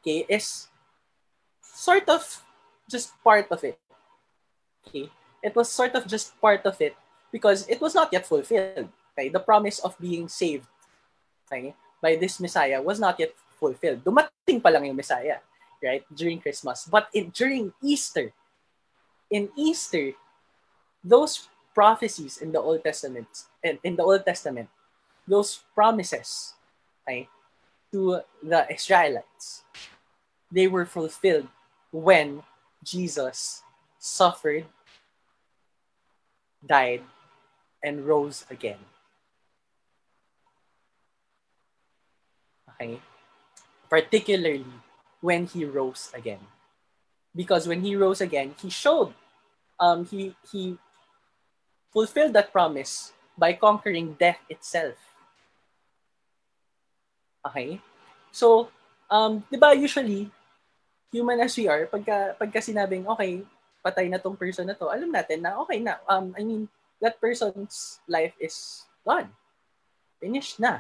okay, 0.02 0.26
is 0.30 0.68
sort 1.62 2.08
of 2.08 2.24
just 2.90 3.12
part 3.24 3.52
of 3.52 3.64
it. 3.64 3.80
Okay? 4.88 5.10
It 5.42 5.56
was 5.56 5.70
sort 5.70 5.96
of 5.96 6.08
just 6.08 6.40
part 6.40 6.66
of 6.66 6.80
it 6.82 6.96
because 7.32 7.68
it 7.68 7.82
was 7.82 7.96
not 7.96 8.10
yet 8.12 8.26
fulfilled. 8.26 8.90
Okay? 9.14 9.30
The 9.30 9.40
promise 9.40 9.80
of 9.80 9.98
being 10.00 10.28
saved 10.28 10.68
okay, 11.54 11.76
by 12.02 12.16
this 12.16 12.40
Messiah 12.40 12.82
was 12.82 13.00
not 13.00 13.20
yet 13.20 13.34
fulfilled. 13.60 14.04
Dumating 14.04 14.62
pa 14.62 14.70
lang 14.70 14.86
yung 14.90 14.98
Messiah, 14.98 15.38
right, 15.84 16.04
during 16.10 16.42
Christmas. 16.42 16.90
But 16.90 17.08
in, 17.14 17.30
during 17.30 17.74
Easter, 17.82 18.34
in 19.30 19.50
Easter, 19.56 20.14
those 21.04 21.48
prophecies 21.74 22.38
in 22.38 22.52
the 22.52 22.60
Old 22.60 22.84
Testament, 22.84 23.28
in, 23.64 23.78
in 23.84 23.96
the 23.96 24.04
Old 24.04 24.26
Testament, 24.26 24.70
those 25.28 25.62
promises 25.74 26.54
okay, 27.06 27.30
to 27.92 28.22
the 28.42 28.66
Israelites, 28.74 29.64
they 30.52 30.68
were 30.68 30.86
fulfilled 30.86 31.48
when 31.92 32.44
Jesus 32.84 33.64
suffered, 34.04 34.68
died, 36.60 37.00
and 37.80 38.04
rose 38.04 38.44
again. 38.52 38.84
Okay? 42.68 43.00
Particularly 43.88 44.68
when 45.24 45.48
he 45.48 45.64
rose 45.64 46.12
again. 46.12 46.44
Because 47.32 47.64
when 47.64 47.80
he 47.80 47.96
rose 47.96 48.20
again, 48.20 48.52
he 48.60 48.68
showed 48.68 49.16
um, 49.80 50.04
he 50.04 50.36
he 50.52 50.76
fulfilled 51.96 52.36
that 52.36 52.52
promise 52.52 53.16
by 53.40 53.56
conquering 53.56 54.20
death 54.20 54.44
itself. 54.52 55.00
Okay? 57.48 57.80
So, 58.36 58.68
um, 59.08 59.48
'di 59.48 59.56
ba 59.56 59.72
usually 59.72 60.28
human 61.08 61.40
as 61.40 61.56
we 61.56 61.72
are, 61.72 61.88
pagka 61.88 62.36
pagka 62.36 62.60
sinabing 62.60 63.08
okay, 63.08 63.48
patay 63.84 64.08
na 64.08 64.18
tong 64.18 64.40
person 64.40 64.64
na 64.64 64.74
to, 64.80 64.88
alam 64.88 65.12
natin 65.12 65.44
na 65.44 65.60
okay 65.60 65.84
na. 65.84 66.00
Um, 66.08 66.32
I 66.40 66.48
mean, 66.48 66.72
that 67.04 67.20
person's 67.20 68.00
life 68.08 68.32
is 68.40 68.88
gone. 69.04 69.28
Finished 70.24 70.58
na. 70.64 70.80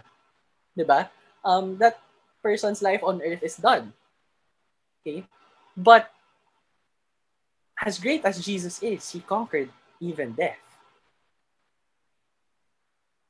ba? 0.87 1.11
Um, 1.43 1.75
that 1.83 1.99
person's 2.39 2.79
life 2.79 3.03
on 3.03 3.19
earth 3.19 3.43
is 3.43 3.59
done. 3.59 3.91
Okay? 5.03 5.27
But 5.75 6.07
as 7.83 7.99
great 7.99 8.23
as 8.23 8.39
Jesus 8.39 8.79
is, 8.79 9.03
he 9.11 9.19
conquered 9.19 9.67
even 9.99 10.31
death. 10.31 10.63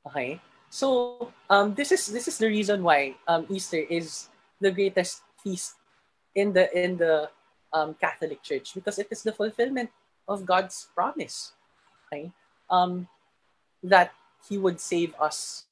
Okay? 0.05 0.37
So, 0.69 1.29
um, 1.49 1.73
this 1.73 1.93
is 1.93 2.09
this 2.09 2.27
is 2.29 2.37
the 2.37 2.49
reason 2.49 2.81
why 2.81 3.13
um, 3.29 3.45
Easter 3.49 3.81
is 3.81 4.29
the 4.61 4.73
greatest 4.73 5.21
feast 5.41 5.77
in 6.33 6.53
the 6.53 6.65
in 6.73 6.97
the 6.97 7.29
um, 7.73 7.95
Catholic 7.99 8.41
Church 8.43 8.73
because 8.73 8.99
it 8.99 9.07
is 9.11 9.23
the 9.23 9.33
fulfillment 9.33 9.89
of 10.27 10.45
God's 10.45 10.87
promise, 10.95 11.51
okay? 12.07 12.31
Um, 12.69 13.07
that 13.83 14.13
He 14.47 14.57
would 14.57 14.79
save 14.79 15.13
us 15.19 15.65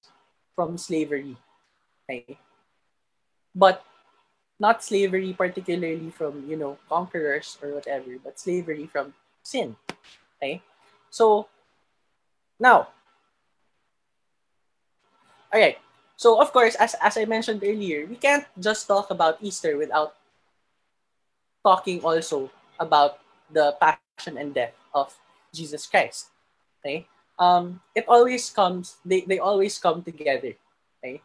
from 0.56 0.78
slavery, 0.78 1.38
okay? 2.10 2.38
But 3.56 3.86
not 4.62 4.86
slavery 4.86 5.34
particularly 5.34 6.14
from 6.14 6.46
you 6.46 6.54
know 6.54 6.78
conquerors 6.86 7.58
or 7.66 7.74
whatever 7.74 8.22
but 8.22 8.38
slavery 8.38 8.86
from 8.86 9.10
sin 9.42 9.74
okay 10.38 10.62
so 11.10 11.50
now 12.62 12.86
right 15.50 15.82
so 16.14 16.38
of 16.38 16.54
course 16.54 16.78
as, 16.78 16.94
as 17.02 17.18
i 17.18 17.26
mentioned 17.26 17.66
earlier 17.66 18.06
we 18.06 18.14
can't 18.14 18.46
just 18.62 18.86
talk 18.86 19.10
about 19.10 19.42
easter 19.42 19.74
without 19.76 20.14
talking 21.64 22.02
also 22.02 22.50
about 22.80 23.20
the 23.52 23.76
passion 23.80 24.38
and 24.38 24.54
death 24.54 24.74
of 24.94 25.14
jesus 25.54 25.86
christ 25.86 26.30
okay 26.80 27.06
um 27.40 27.80
it 27.96 28.06
always 28.08 28.50
comes 28.50 28.98
they, 29.06 29.22
they 29.22 29.40
always 29.40 29.78
come 29.78 30.02
together 30.04 30.54
okay 31.00 31.22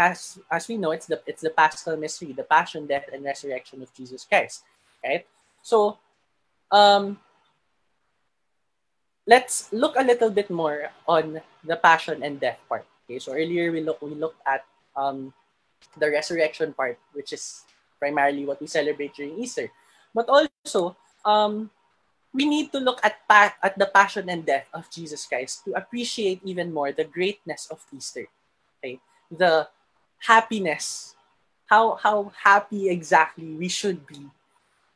as 0.00 0.40
as 0.48 0.64
we 0.64 0.80
know, 0.80 0.96
it's 0.96 1.04
the 1.04 1.20
it's 1.28 1.44
the 1.44 1.52
paschal 1.52 2.00
mystery, 2.00 2.32
the 2.32 2.48
passion, 2.48 2.88
death, 2.88 3.12
and 3.12 3.20
resurrection 3.20 3.84
of 3.84 3.92
Jesus 3.92 4.24
Christ. 4.24 4.64
Right? 5.04 5.28
So 5.60 6.00
um 6.72 7.20
let's 9.28 9.68
look 9.76 10.00
a 10.00 10.02
little 10.02 10.32
bit 10.32 10.48
more 10.48 10.88
on 11.04 11.44
the 11.68 11.76
passion 11.76 12.24
and 12.24 12.40
death 12.40 12.58
part. 12.64 12.88
Okay, 13.04 13.20
so 13.20 13.36
earlier 13.36 13.68
we 13.68 13.84
look 13.84 14.00
we 14.00 14.16
looked 14.16 14.40
at 14.48 14.64
um 14.96 15.36
the 16.00 16.08
resurrection 16.08 16.72
part, 16.72 16.96
which 17.12 17.36
is 17.36 17.68
primarily 18.00 18.48
what 18.48 18.58
we 18.58 18.66
celebrate 18.66 19.12
during 19.12 19.36
Easter. 19.36 19.68
But 20.16 20.26
also, 20.26 20.96
um, 21.22 21.70
we 22.32 22.48
need 22.48 22.72
to 22.72 22.80
look 22.80 22.98
at 23.04 23.20
pa- 23.28 23.54
at 23.60 23.76
the 23.76 23.86
passion 23.86 24.26
and 24.32 24.42
death 24.42 24.66
of 24.72 24.88
Jesus 24.88 25.28
Christ 25.28 25.68
to 25.68 25.76
appreciate 25.76 26.40
even 26.42 26.72
more 26.72 26.90
the 26.90 27.04
greatness 27.04 27.68
of 27.68 27.84
Easter. 27.92 28.26
Okay, 28.80 28.98
the 29.28 29.68
happiness. 30.24 31.14
How 31.70 31.94
how 32.00 32.32
happy 32.34 32.90
exactly 32.90 33.54
we 33.54 33.70
should 33.70 34.02
be 34.08 34.26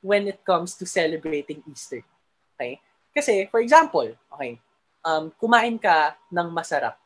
when 0.04 0.28
it 0.28 0.44
comes 0.44 0.76
to 0.76 0.84
celebrating 0.84 1.64
Easter. 1.64 2.04
Okay? 2.54 2.76
Kasi, 3.16 3.48
for 3.48 3.64
example, 3.64 4.04
okay, 4.36 4.60
um, 5.00 5.32
kumain 5.40 5.80
ka 5.80 6.12
ng 6.28 6.52
masarap. 6.52 7.00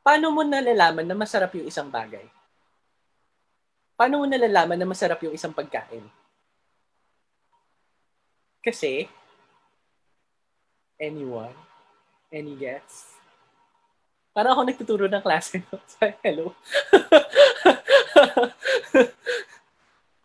Paano 0.00 0.32
mo 0.32 0.40
nalalaman 0.40 1.04
na 1.04 1.12
masarap 1.12 1.52
yung 1.52 1.68
isang 1.68 1.92
bagay? 1.92 2.24
Paano 4.02 4.18
mo 4.18 4.26
nalalaman 4.26 4.74
na 4.74 4.82
masarap 4.82 5.22
yung 5.22 5.30
isang 5.30 5.54
pagkain? 5.54 6.02
Kasi, 8.58 9.06
anyone? 10.98 11.54
Any 12.34 12.58
guess? 12.58 13.14
Parang 14.34 14.58
ako 14.58 14.66
nagtuturo 14.66 15.06
ng 15.06 15.22
klase. 15.22 15.62
Hello. 16.26 16.50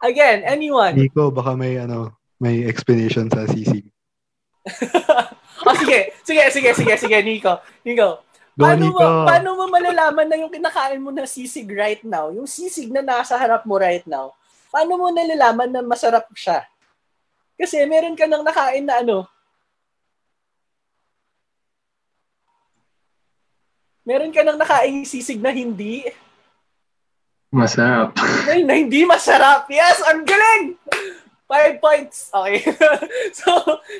Again, 0.09 0.41
anyone? 0.49 0.97
Nico, 0.97 1.29
baka 1.29 1.53
may 1.53 1.77
ano, 1.77 2.17
may 2.41 2.65
explanation 2.65 3.29
sa 3.29 3.45
sisig. 3.45 3.85
oh, 5.69 5.77
sige. 5.77 6.17
Sige, 6.25 6.49
sige, 6.49 6.73
sige, 6.73 6.93
sige, 6.97 7.17
Nico. 7.21 7.61
Nico. 7.85 8.25
Paano 8.57 8.89
mo, 8.89 8.99
paano 9.29 9.49
mo 9.53 9.63
malalaman 9.69 10.25
na 10.25 10.37
yung 10.41 10.49
kinakain 10.49 10.97
mo 10.97 11.13
na 11.13 11.29
sisig 11.29 11.69
right 11.69 12.01
now, 12.01 12.33
yung 12.33 12.49
sisig 12.49 12.89
na 12.89 13.05
nasa 13.05 13.37
harap 13.37 13.61
mo 13.69 13.77
right 13.77 14.01
now, 14.09 14.33
paano 14.73 14.97
mo 14.97 15.13
nalalaman 15.13 15.69
na 15.69 15.85
masarap 15.85 16.25
siya? 16.33 16.65
Kasi 17.53 17.85
meron 17.85 18.17
ka 18.17 18.25
nang 18.25 18.41
nakain 18.41 18.81
na 18.81 19.05
ano, 19.05 19.29
Meron 24.07 24.31
ka 24.31 24.39
nang 24.39 24.55
nakaing 24.55 25.03
sisig 25.03 25.35
na 25.43 25.51
hindi? 25.51 26.07
Masarap. 27.51 28.15
na, 28.47 28.55
na 28.63 28.79
hindi 28.79 29.03
masarap. 29.03 29.67
Yes, 29.67 29.99
ang 29.99 30.23
galing! 30.23 30.79
Five 31.43 31.83
points. 31.83 32.31
Okay. 32.31 32.63
so, 33.43 33.51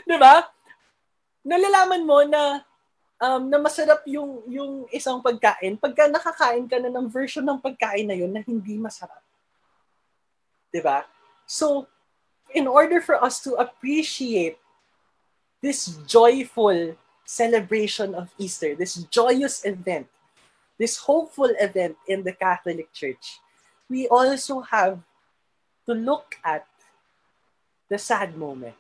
di 0.08 0.16
ba? 0.16 0.48
Nalalaman 1.44 2.08
mo 2.08 2.24
na 2.24 2.64
um, 3.22 3.50
na 3.50 3.58
masarap 3.58 4.06
yung 4.06 4.46
yung 4.46 4.86
isang 4.94 5.22
pagkain 5.22 5.78
pagka 5.78 6.06
nakakain 6.10 6.66
ka 6.70 6.78
na 6.78 6.90
ng 6.94 7.10
version 7.10 7.46
ng 7.46 7.60
pagkain 7.60 8.06
na 8.06 8.16
yun 8.18 8.32
na 8.32 8.42
hindi 8.46 8.78
masarap. 8.78 9.22
ba? 10.84 11.08
So, 11.48 11.88
in 12.54 12.68
order 12.68 13.02
for 13.02 13.18
us 13.18 13.42
to 13.48 13.56
appreciate 13.56 14.60
this 15.64 15.98
joyful 16.06 16.96
celebration 17.26 18.14
of 18.14 18.30
Easter, 18.38 18.76
this 18.76 18.96
joyous 19.10 19.66
event, 19.66 20.08
this 20.78 20.98
hopeful 20.98 21.50
event 21.60 21.98
in 22.08 22.24
the 22.24 22.36
Catholic 22.36 22.94
Church, 22.94 23.40
we 23.90 24.08
also 24.08 24.62
have 24.62 25.00
to 25.88 25.94
look 25.96 26.36
at 26.44 26.68
the 27.90 27.98
sad 27.98 28.38
moment, 28.38 28.76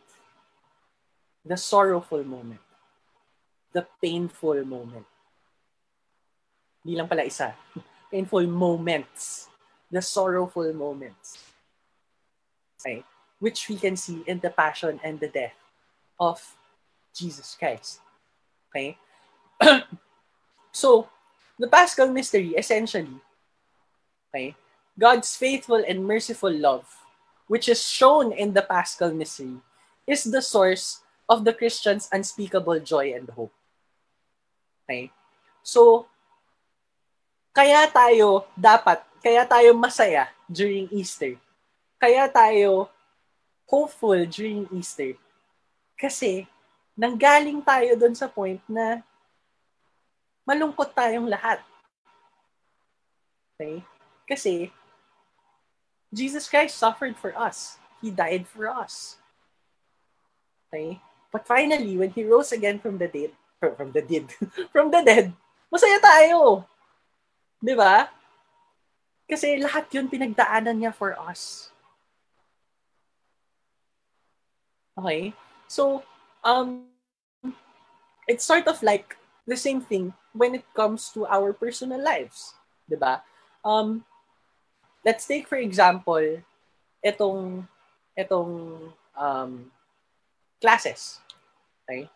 the 1.46 1.58
sorrowful 1.58 2.24
moment, 2.24 2.67
the 3.78 3.86
painful 4.02 4.66
moment. 4.66 5.06
Hindi 6.82 6.98
lang 6.98 7.06
pala 7.06 7.22
isa. 7.30 7.54
Painful 8.12 8.50
moments. 8.50 9.54
The 9.94 10.02
sorrowful 10.02 10.74
moments. 10.74 11.38
Okay? 12.82 13.06
Which 13.38 13.70
we 13.70 13.78
can 13.78 13.94
see 13.94 14.26
in 14.26 14.42
the 14.42 14.50
passion 14.50 14.98
and 15.06 15.22
the 15.22 15.30
death 15.30 15.54
of 16.18 16.42
Jesus 17.14 17.54
Christ. 17.54 18.02
Okay? 18.74 18.98
so, 20.74 21.06
the 21.62 21.70
Paschal 21.70 22.10
mystery, 22.10 22.54
essentially, 22.54 23.22
okay, 24.30 24.54
God's 24.94 25.34
faithful 25.36 25.82
and 25.82 26.06
merciful 26.06 26.54
love, 26.54 26.86
which 27.50 27.66
is 27.70 27.82
shown 27.82 28.32
in 28.32 28.54
the 28.54 28.62
Paschal 28.62 29.14
mystery, 29.14 29.58
is 30.06 30.24
the 30.24 30.42
source 30.42 31.02
of 31.28 31.46
the 31.46 31.54
Christian's 31.54 32.10
unspeakable 32.14 32.80
joy 32.82 33.14
and 33.14 33.30
hope. 33.34 33.57
Okay? 34.88 35.12
So, 35.60 36.08
kaya 37.52 37.84
tayo 37.92 38.48
dapat, 38.56 39.04
kaya 39.20 39.44
tayo 39.44 39.76
masaya 39.76 40.32
during 40.48 40.88
Easter. 40.96 41.36
Kaya 42.00 42.32
tayo 42.32 42.88
hopeful 43.68 44.16
during 44.32 44.64
Easter. 44.72 45.20
Kasi, 46.00 46.48
nanggaling 46.96 47.60
tayo 47.60 48.00
doon 48.00 48.16
sa 48.16 48.32
point 48.32 48.64
na 48.64 49.04
malungkot 50.48 50.96
tayong 50.96 51.28
lahat. 51.28 51.60
Okay? 53.60 53.84
Kasi, 54.24 54.72
Jesus 56.08 56.48
Christ 56.48 56.80
suffered 56.80 57.20
for 57.20 57.36
us. 57.36 57.76
He 58.00 58.08
died 58.08 58.48
for 58.48 58.72
us. 58.72 59.20
Okay? 60.72 61.04
But 61.28 61.44
finally, 61.44 62.00
when 62.00 62.16
He 62.16 62.24
rose 62.24 62.56
again 62.56 62.80
from 62.80 62.96
the 62.96 63.12
dead, 63.12 63.36
from 63.60 63.92
the 63.92 64.02
dead, 64.02 64.30
from 64.74 64.92
the 64.94 65.02
dead, 65.02 65.34
masaya 65.74 65.98
tayo. 65.98 66.66
Di 67.58 67.74
ba? 67.74 68.10
Kasi 69.28 69.60
lahat 69.60 69.90
yun 69.92 70.08
pinagdaanan 70.08 70.78
niya 70.78 70.94
for 70.94 71.18
us. 71.18 71.74
Okay? 74.98 75.34
So, 75.68 76.06
um, 76.46 76.88
it's 78.30 78.46
sort 78.46 78.70
of 78.70 78.80
like 78.82 79.18
the 79.46 79.58
same 79.58 79.82
thing 79.82 80.14
when 80.32 80.56
it 80.56 80.66
comes 80.78 81.10
to 81.18 81.26
our 81.28 81.52
personal 81.52 82.00
lives. 82.00 82.56
Di 82.88 82.96
ba? 82.96 83.26
Um, 83.66 84.06
let's 85.04 85.26
take 85.26 85.50
for 85.50 85.58
example, 85.58 86.40
itong, 87.04 87.68
itong 88.16 88.94
um, 89.18 89.52
classes. 90.62 91.20
Okay? 91.84 92.08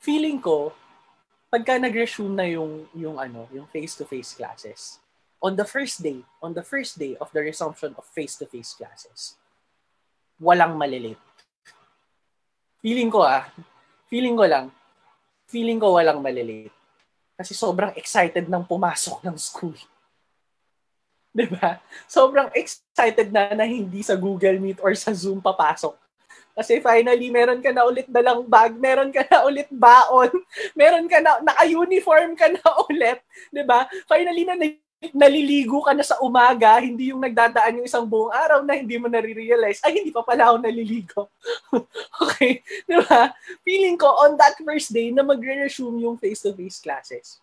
Feeling 0.00 0.40
ko, 0.40 0.72
pagka 1.52 1.76
nag-resume 1.76 2.32
na 2.32 2.48
yung, 2.48 2.88
yung, 2.96 3.20
ano, 3.20 3.44
yung 3.52 3.68
face-to-face 3.68 4.40
classes, 4.40 4.96
on 5.44 5.52
the 5.56 5.64
first 5.68 6.00
day, 6.00 6.24
on 6.40 6.56
the 6.56 6.64
first 6.64 6.96
day 6.96 7.20
of 7.20 7.28
the 7.36 7.40
resumption 7.44 7.92
of 8.00 8.08
face-to-face 8.08 8.80
classes, 8.80 9.36
walang 10.40 10.80
malilate. 10.80 11.20
Feeling 12.80 13.12
ko 13.12 13.20
ah, 13.28 13.44
feeling 14.08 14.32
ko 14.32 14.48
lang, 14.48 14.72
feeling 15.44 15.76
ko 15.76 16.00
walang 16.00 16.24
malilate. 16.24 16.72
Kasi 17.36 17.52
sobrang 17.52 17.92
excited 17.92 18.48
nang 18.48 18.64
pumasok 18.64 19.20
ng 19.20 19.36
school. 19.36 19.76
'Di 21.36 21.46
ba? 21.52 21.76
Sobrang 22.08 22.48
excited 22.56 23.28
na 23.28 23.52
na 23.52 23.68
hindi 23.68 24.00
sa 24.00 24.16
Google 24.16 24.56
Meet 24.56 24.80
or 24.80 24.96
sa 24.96 25.12
Zoom 25.12 25.44
papasok. 25.44 25.92
Kasi 26.60 26.76
finally, 26.84 27.32
meron 27.32 27.64
ka 27.64 27.72
na 27.72 27.88
ulit 27.88 28.04
dalang 28.04 28.44
bag, 28.44 28.76
meron 28.76 29.08
ka 29.08 29.24
na 29.24 29.48
ulit 29.48 29.64
baon, 29.72 30.28
meron 30.76 31.08
ka 31.08 31.16
na, 31.24 31.40
naka-uniform 31.40 32.36
ka 32.36 32.52
na 32.52 32.60
ulit, 32.92 33.16
di 33.48 33.64
ba? 33.64 33.88
Finally 34.04 34.44
na 34.44 34.60
naliligo 35.16 35.80
ka 35.80 35.96
na 35.96 36.04
sa 36.04 36.20
umaga, 36.20 36.76
hindi 36.84 37.08
yung 37.08 37.24
nagdadaan 37.24 37.80
yung 37.80 37.88
isang 37.88 38.04
buong 38.04 38.28
araw 38.28 38.60
na 38.60 38.76
hindi 38.76 39.00
mo 39.00 39.08
nare-realize, 39.08 39.80
ay, 39.88 40.04
hindi 40.04 40.12
pa 40.12 40.20
pala 40.20 40.52
ako 40.52 40.56
naliligo. 40.60 41.32
okay? 42.28 42.60
Di 42.84 43.00
ba? 43.08 43.32
Feeling 43.64 43.96
ko, 43.96 44.12
on 44.20 44.36
that 44.36 44.60
first 44.60 44.92
day, 44.92 45.08
na 45.08 45.24
magre-resume 45.24 46.04
yung 46.04 46.20
face-to-face 46.20 46.84
classes. 46.84 47.40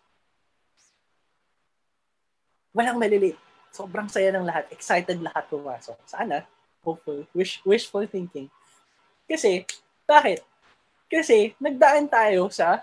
Walang 2.70 3.02
malilate. 3.02 3.42
Sobrang 3.74 4.06
saya 4.06 4.30
ng 4.30 4.46
lahat. 4.46 4.70
Excited 4.70 5.18
lahat 5.18 5.50
pumasok. 5.50 5.98
Sana. 6.06 6.46
Hopeful. 6.86 7.26
Wish, 7.34 7.58
wishful 7.66 8.06
thinking. 8.06 8.46
Kasi, 9.28 9.68
bakit? 10.08 10.40
Kasi, 11.06 11.52
nagdaan 11.60 12.08
tayo 12.08 12.48
sa 12.48 12.80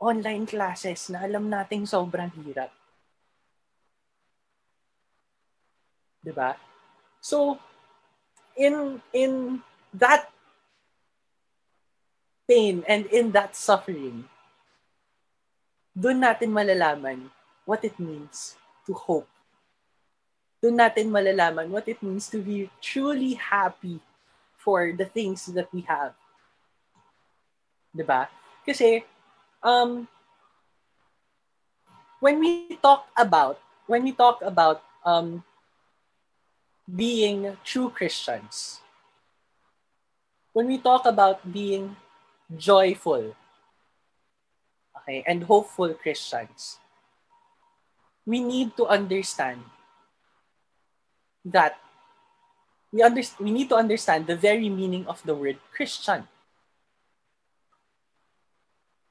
online 0.00 0.48
classes 0.48 1.12
na 1.12 1.24
alam 1.24 1.48
nating 1.48 1.84
sobrang 1.84 2.32
hirap 2.40 2.72
'di 6.26 6.34
ba? 6.34 6.58
So 7.22 7.62
in 8.58 8.98
in 9.14 9.62
that 9.94 10.26
pain 12.50 12.82
and 12.90 13.06
in 13.14 13.30
that 13.30 13.54
suffering, 13.54 14.26
doon 15.94 16.26
natin 16.26 16.50
malalaman 16.50 17.30
what 17.62 17.86
it 17.86 17.94
means 18.02 18.58
to 18.90 18.90
hope. 18.90 19.30
Doon 20.58 20.82
natin 20.82 21.14
malalaman 21.14 21.70
what 21.70 21.86
it 21.86 22.02
means 22.02 22.26
to 22.26 22.42
be 22.42 22.66
truly 22.82 23.38
happy 23.38 24.02
for 24.66 24.90
the 24.90 25.06
things 25.06 25.46
that 25.54 25.70
we 25.70 25.86
have. 25.86 26.18
ba? 27.94 28.26
Kasi 28.66 29.06
um 29.62 30.10
when 32.18 32.42
we 32.42 32.74
talk 32.82 33.06
about 33.14 33.62
when 33.86 34.02
we 34.02 34.10
talk 34.10 34.42
about 34.42 34.82
um 35.06 35.46
being 36.90 37.54
true 37.62 37.94
Christians, 37.94 38.82
when 40.50 40.66
we 40.66 40.82
talk 40.82 41.06
about 41.06 41.46
being 41.46 41.94
joyful 42.58 43.38
okay, 45.06 45.22
and 45.26 45.46
hopeful 45.46 45.94
Christians, 45.94 46.82
we 48.26 48.42
need 48.42 48.74
to 48.76 48.90
understand 48.90 49.62
that 51.46 51.78
we, 52.96 53.02
under, 53.02 53.20
we 53.38 53.50
need 53.50 53.68
to 53.68 53.76
understand 53.76 54.26
the 54.26 54.36
very 54.36 54.70
meaning 54.72 55.04
of 55.06 55.20
the 55.28 55.34
word 55.34 55.58
Christian. 55.70 56.24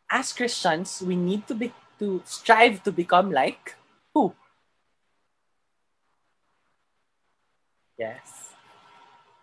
As 0.10 0.34
Christians, 0.34 1.04
we 1.06 1.16
need 1.16 1.46
to 1.46 1.54
be 1.54 1.72
to 2.00 2.22
strive 2.26 2.82
to 2.84 2.92
become 2.92 3.30
like 3.32 3.78
who? 4.14 4.34
Yes. 7.98 8.50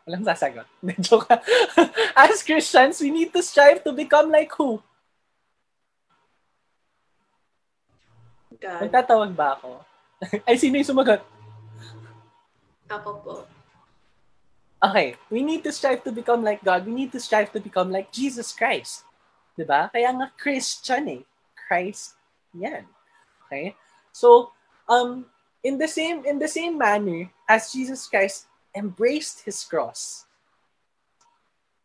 Walang 0.02 0.26
sasagot. 0.26 0.66
Joke 1.07 1.31
As 2.18 2.42
Christians, 2.42 2.98
we 2.98 3.14
need 3.14 3.33
to 3.33 3.42
strive 3.46 3.87
to 3.87 3.92
become 3.94 4.35
like 4.35 4.50
who? 4.59 4.83
God. 8.59 8.78
Magtatawag 8.83 9.35
ba 9.35 9.55
ako? 9.59 9.83
Ay, 10.46 10.59
sino 10.59 10.78
yung 10.78 10.87
sumagot? 10.87 11.22
Ako 12.90 13.11
po. 13.22 13.35
Okay, 14.83 15.14
we 15.31 15.47
need 15.47 15.62
to 15.62 15.71
strive 15.71 16.03
to 16.03 16.11
become 16.11 16.42
like 16.42 16.64
God. 16.64 16.85
We 16.85 16.92
need 16.92 17.12
to 17.12 17.21
strive 17.23 17.53
to 17.55 17.61
become 17.61 17.95
like 17.95 18.11
Jesus 18.11 18.51
Christ. 18.51 19.07
Diba? 19.55 19.87
Kaya 19.95 20.11
nga 20.11 20.35
Christian 20.35 21.07
eh. 21.07 21.23
Christ 21.55 22.18
yan. 22.51 22.90
Okay? 23.47 23.79
So, 24.11 24.51
um, 24.90 25.31
in 25.62 25.79
the 25.79 25.87
same 25.87 26.27
in 26.27 26.42
the 26.42 26.51
same 26.51 26.75
manner 26.75 27.31
as 27.47 27.71
Jesus 27.71 28.11
Christ 28.11 28.51
embraced 28.75 29.47
his 29.47 29.62
cross. 29.62 30.27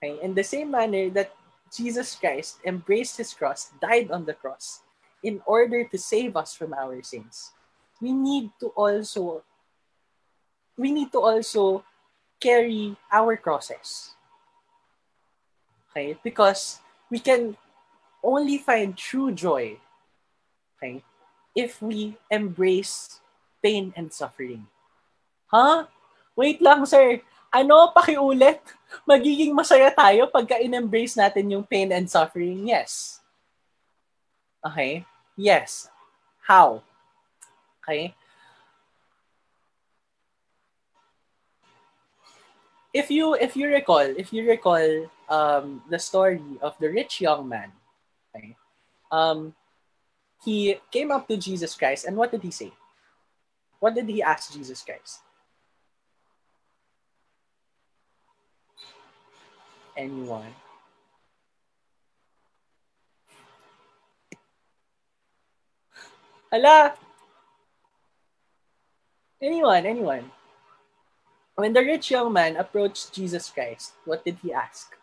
Okay? 0.01 0.17
In 0.25 0.33
the 0.33 0.43
same 0.43 0.73
manner 0.73 1.13
that 1.13 1.37
Jesus 1.69 2.17
Christ 2.17 2.57
embraced 2.65 3.21
his 3.21 3.29
cross, 3.33 3.69
died 3.77 4.09
on 4.09 4.25
the 4.25 4.33
cross 4.33 4.81
in 5.21 5.37
order 5.45 5.85
to 5.85 5.97
save 5.97 6.33
us 6.33 6.57
from 6.57 6.73
our 6.73 6.97
sins. 7.03 7.53
We 8.01 8.09
need 8.09 8.49
to 8.61 8.73
also 8.73 9.45
we 10.77 10.89
need 10.89 11.11
to 11.13 11.21
also 11.21 11.85
carry 12.39 12.95
our 13.11 13.37
crosses. 13.37 14.13
Okay? 15.89 16.17
Because 16.23 16.79
we 17.09 17.19
can 17.19 17.57
only 18.23 18.57
find 18.57 18.97
true 18.97 19.31
joy 19.31 19.77
okay, 20.77 21.01
if 21.55 21.81
we 21.81 22.17
embrace 22.29 23.19
pain 23.63 23.93
and 23.97 24.13
suffering. 24.13 24.67
Huh? 25.47 25.89
Wait 26.37 26.61
lang, 26.61 26.85
sir. 26.85 27.21
Ano, 27.49 27.89
pakiulit? 27.95 28.61
Magiging 29.07 29.55
masaya 29.55 29.89
tayo 29.89 30.29
pagka 30.29 30.59
in-embrace 30.61 31.17
natin 31.17 31.49
yung 31.49 31.65
pain 31.65 31.89
and 31.89 32.05
suffering? 32.05 32.67
Yes. 32.67 33.23
Okay? 34.61 35.07
Yes. 35.33 35.89
How? 36.43 36.83
Okay? 37.81 38.16
If 42.97 43.11
you 43.11 43.35
if 43.35 43.55
you 43.55 43.69
recall, 43.69 44.01
if 44.01 44.33
you 44.33 44.47
recall 44.47 44.81
um 45.29 45.83
the 45.89 45.99
story 45.99 46.41
of 46.61 46.73
the 46.81 46.89
rich 46.89 47.21
young 47.21 47.47
man, 47.47 47.71
okay, 48.33 48.55
um 49.11 49.53
he 50.43 50.77
came 50.91 51.11
up 51.11 51.27
to 51.27 51.37
Jesus 51.37 51.75
Christ 51.75 52.05
and 52.05 52.17
what 52.17 52.31
did 52.31 52.41
he 52.41 52.51
say? 52.51 52.71
What 53.79 53.93
did 53.93 54.09
he 54.09 54.21
ask 54.23 54.51
Jesus 54.51 54.81
Christ? 54.81 55.21
Anyone? 59.95 60.53
Hala! 66.51 66.93
Anyone, 69.41 69.85
anyone. 69.85 70.31
When 71.57 71.73
the 71.73 71.81
rich 71.81 72.13
young 72.13 72.29
man 72.37 72.53
approached 72.53 73.17
Jesus 73.17 73.49
Christ, 73.49 73.97
what 74.05 74.21
did 74.21 74.37
he 74.45 74.53
ask? 74.53 74.93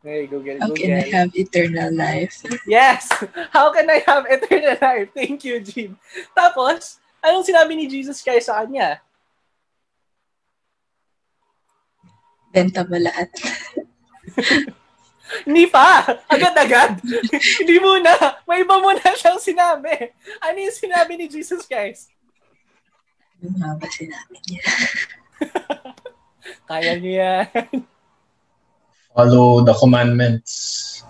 You 0.00 0.24
go, 0.26 0.40
get 0.40 0.56
it. 0.56 0.62
How 0.64 0.72
can 0.72 0.92
I 0.96 1.04
have 1.12 1.36
eternal 1.36 1.92
life? 1.92 2.40
Yes! 2.64 3.12
How 3.52 3.68
can 3.68 3.84
I 3.90 4.00
have 4.08 4.24
eternal 4.24 4.72
life? 4.80 5.12
Thank 5.12 5.44
you, 5.44 5.60
Jean. 5.60 6.00
Tapos, 6.32 6.96
anong 7.20 7.44
sinabi 7.44 7.76
ni 7.76 7.84
Jesus 7.92 8.24
Christ 8.24 8.48
sa 8.48 8.64
kanya? 8.64 9.04
Benta 12.48 12.88
mo 12.88 12.96
lahat. 12.96 13.28
Hindi 15.44 15.68
pa! 15.68 16.08
Agad-agad! 16.24 17.04
Hindi 17.60 17.76
muna! 17.76 18.40
May 18.48 18.64
iba 18.64 18.80
muna 18.80 19.12
siyang 19.12 19.36
sinabi. 19.36 20.16
Ano 20.40 20.56
yung 20.56 20.72
sinabi 20.72 21.20
ni 21.20 21.28
Jesus 21.28 21.68
Christ? 21.68 22.08
Ano 23.38 23.54
nga 23.54 23.70
ba 23.78 23.86
sinabi 23.86 24.36
niya? 24.50 24.64
Kaya 26.68 26.92
niya 26.98 27.14
yan. 27.46 27.46
Follow 29.14 29.62
the 29.62 29.74
commandments. 29.74 30.52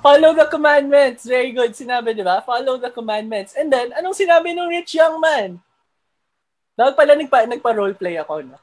Follow 0.01 0.33
the 0.37 0.49
commandments. 0.49 1.25
Very 1.25 1.53
good. 1.53 1.73
Sinabi, 1.73 2.17
di 2.17 2.25
ba? 2.25 2.41
Follow 2.45 2.77
the 2.81 2.93
commandments. 2.93 3.53
And 3.57 3.73
then, 3.73 3.93
anong 3.97 4.17
sinabi 4.17 4.53
ng 4.53 4.69
rich 4.73 4.97
young 4.97 5.21
man? 5.21 5.61
Dapat 6.79 6.95
pala 6.95 7.13
nagpa, 7.19 7.45
nagpa-roleplay 7.49 8.17
ako, 8.23 8.49
no? 8.49 8.57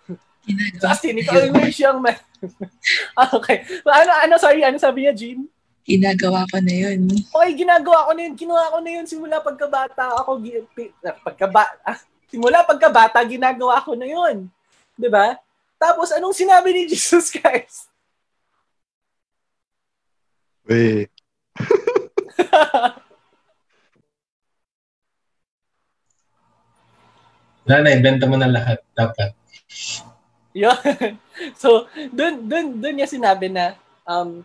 Kasi 0.81 1.11
yun. 1.11 1.25
yung 1.25 1.61
rich 1.61 1.81
young 1.81 1.99
man. 2.01 2.17
Ah, 3.17 3.33
okay. 3.33 3.65
Ano, 3.81 4.11
ano, 4.21 4.33
sorry, 4.37 4.61
ano 4.61 4.77
sabi 4.77 5.05
niya, 5.05 5.13
Jean? 5.17 5.49
Ginagawa 5.85 6.45
ko 6.49 6.61
na 6.61 6.73
yun. 6.73 7.09
Okay, 7.09 7.51
ginagawa 7.57 8.05
ko 8.05 8.11
na 8.13 8.21
yun. 8.29 8.33
Ginawa 8.37 8.73
ko 8.73 8.77
na 8.81 8.91
yun 8.93 9.05
simula 9.09 9.41
pagkabata 9.41 10.13
ako. 10.21 10.41
Pagkaba, 11.25 11.65
ah, 11.81 11.97
simula 12.35 12.67
pagkabata, 12.67 13.23
ginagawa 13.23 13.79
ko 13.79 13.95
na 13.95 14.03
yun. 14.03 14.51
Di 14.99 15.07
ba? 15.07 15.39
Tapos, 15.79 16.11
anong 16.11 16.35
sinabi 16.35 16.75
ni 16.75 16.83
Jesus 16.91 17.31
Christ? 17.31 17.87
Wait. 20.67 21.07
Nanay, 27.71 28.03
benta 28.03 28.27
mo 28.27 28.35
na 28.35 28.51
lahat. 28.51 28.83
Dapat. 28.91 29.31
Yun. 30.51 30.75
So, 31.59 31.91
dun, 32.15 32.47
dun, 32.47 32.79
dun 32.79 32.95
niya 32.95 33.11
sinabi 33.11 33.51
na, 33.51 33.75
um, 34.07 34.39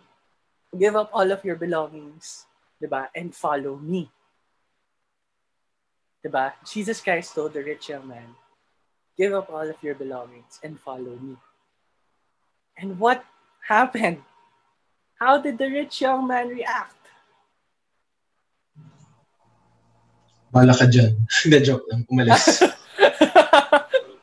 give 0.74 0.98
up 0.98 1.06
all 1.14 1.30
of 1.30 1.38
your 1.46 1.54
belongings, 1.54 2.50
di 2.82 2.90
ba? 2.90 3.06
And 3.14 3.30
follow 3.30 3.78
me. 3.78 4.10
Di 6.20 6.28
ba? 6.28 6.52
Jesus 6.68 7.00
Christ 7.00 7.34
told 7.34 7.56
the 7.56 7.64
rich 7.64 7.88
young 7.88 8.04
man, 8.04 8.36
give 9.16 9.32
up 9.32 9.48
all 9.48 9.64
of 9.64 9.80
your 9.80 9.96
belongings 9.96 10.60
and 10.62 10.76
follow 10.76 11.16
me. 11.16 11.36
And 12.76 13.00
what 13.00 13.24
happened? 13.64 14.20
How 15.16 15.40
did 15.40 15.56
the 15.56 15.68
rich 15.68 16.00
young 16.00 16.28
man 16.28 16.48
react? 16.48 16.96
Bala 20.52 20.74
ka 20.74 20.84
dyan. 20.84 21.14
Hindi, 21.44 21.58
joke 21.62 21.86
lang. 21.88 22.04
Umalis. 22.10 22.64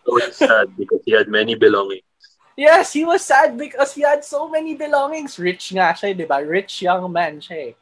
So 0.08 0.16
it's 0.24 0.40
sad 0.40 0.72
because 0.80 1.04
he 1.04 1.12
had 1.12 1.28
many 1.28 1.56
belongings. 1.60 2.08
Yes, 2.56 2.96
he 2.96 3.04
was 3.04 3.28
sad 3.28 3.60
because 3.60 3.92
he 3.92 4.08
had 4.08 4.24
so 4.24 4.48
many 4.48 4.74
belongings. 4.74 5.36
Rich 5.36 5.76
nga 5.76 5.92
siya, 5.92 6.16
di 6.16 6.24
ba? 6.24 6.40
Rich 6.40 6.88
young 6.88 7.12
man 7.12 7.44
siya, 7.44 7.70
eh. 7.70 7.74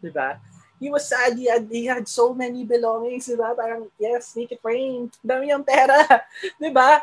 di 0.00 0.08
ba? 0.08 0.40
He 0.84 0.92
was 0.92 1.08
sad. 1.08 1.32
He 1.40 1.48
had, 1.48 1.64
he 1.72 1.88
had 1.88 2.04
so 2.04 2.36
many 2.36 2.60
belongings, 2.60 3.24
di 3.24 3.40
ba? 3.40 3.56
Parang, 3.56 3.88
yes, 3.96 4.36
make 4.36 4.52
it 4.52 4.60
rain. 4.60 5.08
Dami 5.24 5.48
yung 5.48 5.64
pera. 5.64 6.04
Di 6.60 6.68
ba? 6.68 7.00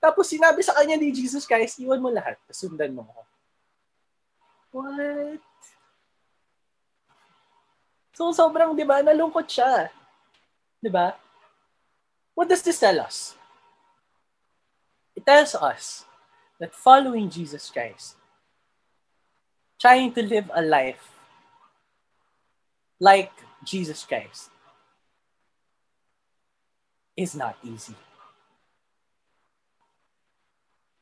Tapos 0.00 0.32
sinabi 0.32 0.64
sa 0.64 0.72
kanya 0.72 0.96
ni 0.96 1.12
Jesus 1.12 1.44
Christ, 1.44 1.76
iwan 1.76 2.00
mo 2.00 2.08
lahat. 2.08 2.40
Sundan 2.48 2.96
mo 2.96 3.04
ako. 3.04 3.22
What? 4.80 5.44
So, 8.16 8.32
sobrang, 8.32 8.72
di 8.72 8.88
ba, 8.88 9.04
nalungkot 9.04 9.44
siya. 9.44 9.92
Di 10.80 10.88
ba? 10.88 11.12
What 12.32 12.48
does 12.48 12.64
this 12.64 12.80
tell 12.80 12.96
us? 12.96 13.36
It 15.12 15.28
tells 15.28 15.52
us 15.52 16.08
that 16.56 16.72
following 16.72 17.28
Jesus 17.28 17.68
Christ, 17.68 18.16
trying 19.76 20.16
to 20.16 20.24
live 20.24 20.48
a 20.56 20.64
life 20.64 21.17
like 23.00 23.32
Jesus 23.64 24.04
Christ, 24.04 24.50
is 27.16 27.34
not 27.34 27.58
easy. 27.66 27.98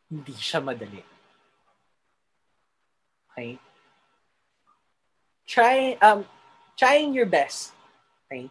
Hindi 0.08 0.32
siya 0.32 0.64
madali. 0.64 1.04
Okay? 3.32 3.60
Try, 5.44 6.00
um, 6.00 6.24
trying 6.80 7.12
your 7.12 7.28
best, 7.28 7.76
okay? 8.24 8.48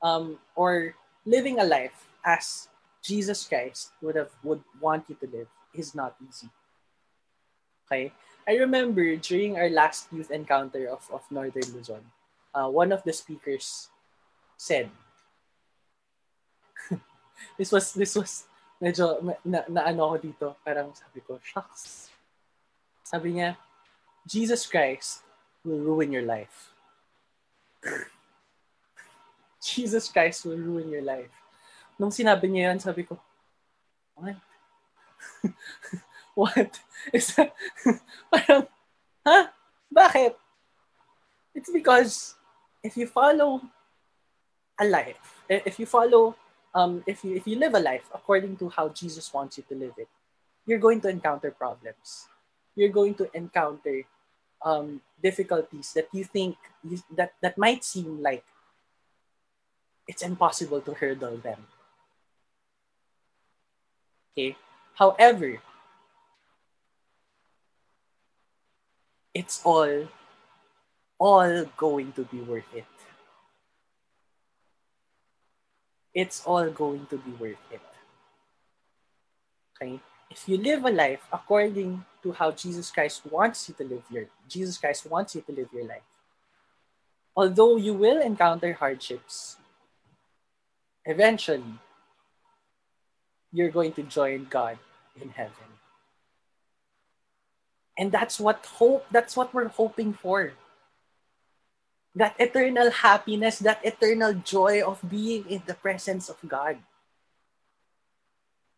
Um, 0.00 0.40
or 0.56 0.96
living 1.28 1.60
a 1.60 1.68
life 1.68 2.08
as 2.24 2.72
Jesus 3.04 3.44
Christ 3.44 3.92
would 4.00 4.16
have 4.16 4.30
would 4.42 4.62
want 4.80 5.04
you 5.10 5.18
to 5.20 5.26
live 5.28 5.50
is 5.74 5.94
not 5.94 6.16
easy. 6.22 6.48
Okay? 7.86 8.14
I 8.48 8.56
remember 8.56 9.04
during 9.20 9.60
our 9.60 9.68
last 9.68 10.08
youth 10.10 10.30
encounter 10.30 10.88
of, 10.88 11.04
of 11.12 11.22
Northern 11.30 11.66
Luzon, 11.76 12.02
uh, 12.54 12.68
one 12.68 12.92
of 12.92 13.02
the 13.04 13.12
speakers 13.12 13.88
said, 14.56 14.90
this 17.58 17.72
was, 17.72 17.92
this 17.92 18.14
was, 18.14 18.44
medyo, 18.80 19.36
na, 19.44 19.64
na 19.68 19.82
ano 19.88 20.12
ako 20.12 20.16
dito, 20.18 20.46
parang 20.64 20.92
sabi 20.94 21.20
ko, 21.24 21.40
shucks. 21.42 22.10
Sabi 23.02 23.38
niya, 23.38 23.56
Jesus 24.26 24.66
Christ 24.66 25.22
will 25.64 25.80
ruin 25.80 26.12
your 26.12 26.26
life. 26.26 26.70
Jesus 29.62 30.10
Christ 30.10 30.46
will 30.46 30.58
ruin 30.58 30.90
your 30.90 31.06
life. 31.06 31.30
Nung 31.98 32.10
sinabi 32.10 32.50
niya 32.50 32.74
yan, 32.74 32.80
sabi 32.82 33.06
ko, 33.06 33.18
what? 34.18 34.38
what? 36.34 36.72
That, 37.12 37.50
parang, 38.30 38.66
huh? 39.22 39.44
Bakit? 39.92 40.34
It's 41.54 41.70
because 41.70 42.34
if 42.82 42.96
you 42.96 43.06
follow 43.06 43.62
a 44.80 44.84
life, 44.84 45.42
if 45.48 45.78
you 45.78 45.86
follow, 45.86 46.34
um, 46.74 47.02
if 47.06 47.24
you 47.24 47.36
if 47.36 47.46
you 47.46 47.56
live 47.56 47.74
a 47.74 47.80
life 47.80 48.08
according 48.12 48.56
to 48.58 48.68
how 48.68 48.88
Jesus 48.88 49.32
wants 49.32 49.58
you 49.58 49.64
to 49.68 49.74
live 49.74 49.94
it, 49.96 50.08
you're 50.66 50.82
going 50.82 51.00
to 51.02 51.08
encounter 51.08 51.50
problems. 51.50 52.26
You're 52.74 52.92
going 52.92 53.14
to 53.20 53.28
encounter 53.36 54.02
um, 54.64 55.00
difficulties 55.22 55.92
that 55.94 56.08
you 56.12 56.24
think 56.24 56.56
you, 56.82 56.98
that 57.14 57.34
that 57.42 57.58
might 57.58 57.84
seem 57.84 58.22
like 58.22 58.44
it's 60.08 60.22
impossible 60.22 60.80
to 60.80 60.94
hurdle 60.94 61.36
them. 61.36 61.66
Okay. 64.32 64.56
However, 64.94 65.60
it's 69.34 69.60
all 69.64 70.08
all 71.22 71.64
going 71.76 72.10
to 72.18 72.24
be 72.26 72.40
worth 72.40 72.66
it. 72.74 72.84
It's 76.12 76.42
all 76.44 76.68
going 76.68 77.06
to 77.06 77.16
be 77.16 77.30
worth 77.38 77.62
it. 77.70 77.80
Okay? 79.70 80.00
If 80.28 80.48
you 80.48 80.58
live 80.58 80.84
a 80.84 80.90
life 80.90 81.22
according 81.32 82.04
to 82.24 82.32
how 82.32 82.50
Jesus 82.50 82.90
Christ 82.90 83.22
wants 83.30 83.68
you 83.68 83.74
to 83.78 83.84
live 83.84 84.02
your 84.10 84.26
Jesus 84.48 84.78
Christ 84.78 85.06
wants 85.06 85.36
you 85.36 85.42
to 85.42 85.52
live 85.52 85.68
your 85.72 85.86
life. 85.86 86.08
Although 87.36 87.76
you 87.76 87.94
will 87.94 88.20
encounter 88.20 88.72
hardships, 88.74 89.56
eventually 91.06 91.78
you're 93.52 93.70
going 93.70 93.92
to 93.92 94.02
join 94.02 94.50
God 94.50 94.78
in 95.20 95.30
heaven. 95.30 95.70
And 97.96 98.10
that's 98.10 98.40
what 98.40 98.66
hope, 98.66 99.06
that's 99.12 99.36
what 99.36 99.54
we're 99.54 99.68
hoping 99.68 100.12
for. 100.12 100.52
That 102.14 102.36
eternal 102.38 102.90
happiness, 102.90 103.58
that 103.60 103.80
eternal 103.84 104.34
joy 104.34 104.84
of 104.84 105.00
being 105.00 105.48
in 105.48 105.62
the 105.66 105.74
presence 105.74 106.28
of 106.28 106.36
God. 106.46 106.78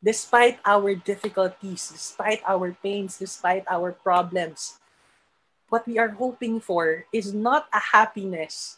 despite 0.04 0.60
our 0.68 0.92
difficulties, 0.92 1.88
despite 1.88 2.44
our 2.44 2.76
pains, 2.84 3.16
despite 3.16 3.64
our 3.72 3.96
problems, 3.96 4.76
what 5.72 5.88
we 5.88 5.96
are 5.96 6.12
hoping 6.12 6.60
for 6.60 7.08
is 7.08 7.32
not 7.32 7.64
a 7.72 7.80
happiness. 7.80 8.76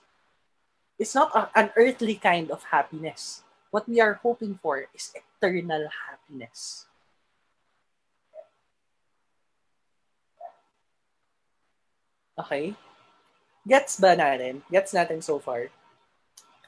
It's 0.96 1.18
not 1.18 1.34
a- 1.34 1.50
an 1.58 1.74
earthly 1.74 2.14
kind 2.14 2.48
of 2.54 2.62
happiness. 2.70 3.42
What 3.74 3.90
we 3.90 3.98
are 3.98 4.22
hoping 4.22 4.54
for 4.62 4.86
is 4.94 5.10
eternal 5.18 5.90
happiness. 5.90 6.86
Okay? 12.38 12.78
Gets 13.66 13.98
ba 13.98 14.14
natin? 14.14 14.62
Gets 14.70 14.94
natin 14.94 15.18
so 15.18 15.42
far? 15.42 15.66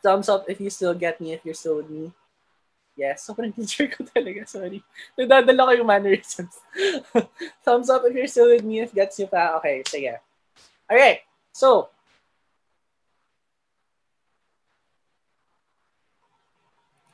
Thumbs 0.02 0.26
up 0.26 0.50
if 0.50 0.58
you 0.58 0.66
still 0.66 0.94
get 0.94 1.22
me, 1.22 1.32
if 1.32 1.46
you're 1.46 1.54
still 1.54 1.78
with 1.78 1.90
me. 1.90 2.11
Yes, 2.98 3.22
sobrang 3.22 3.54
teacher 3.54 3.87
ko 3.87 4.02
talaga, 4.02 4.42
sorry. 4.50 4.82
Nadadala 5.14 5.70
ko 5.70 5.72
yung 5.78 5.87
mannerisms. 5.87 6.58
Thumbs 7.64 7.87
up 7.87 8.02
if 8.02 8.11
you're 8.11 8.26
still 8.26 8.50
with 8.50 8.66
me, 8.66 8.82
if 8.82 8.90
gets 8.90 9.14
you 9.22 9.30
pa. 9.30 9.54
Okay, 9.62 9.87
sige. 9.87 10.18
Alright, 10.90 11.22
so. 11.54 11.94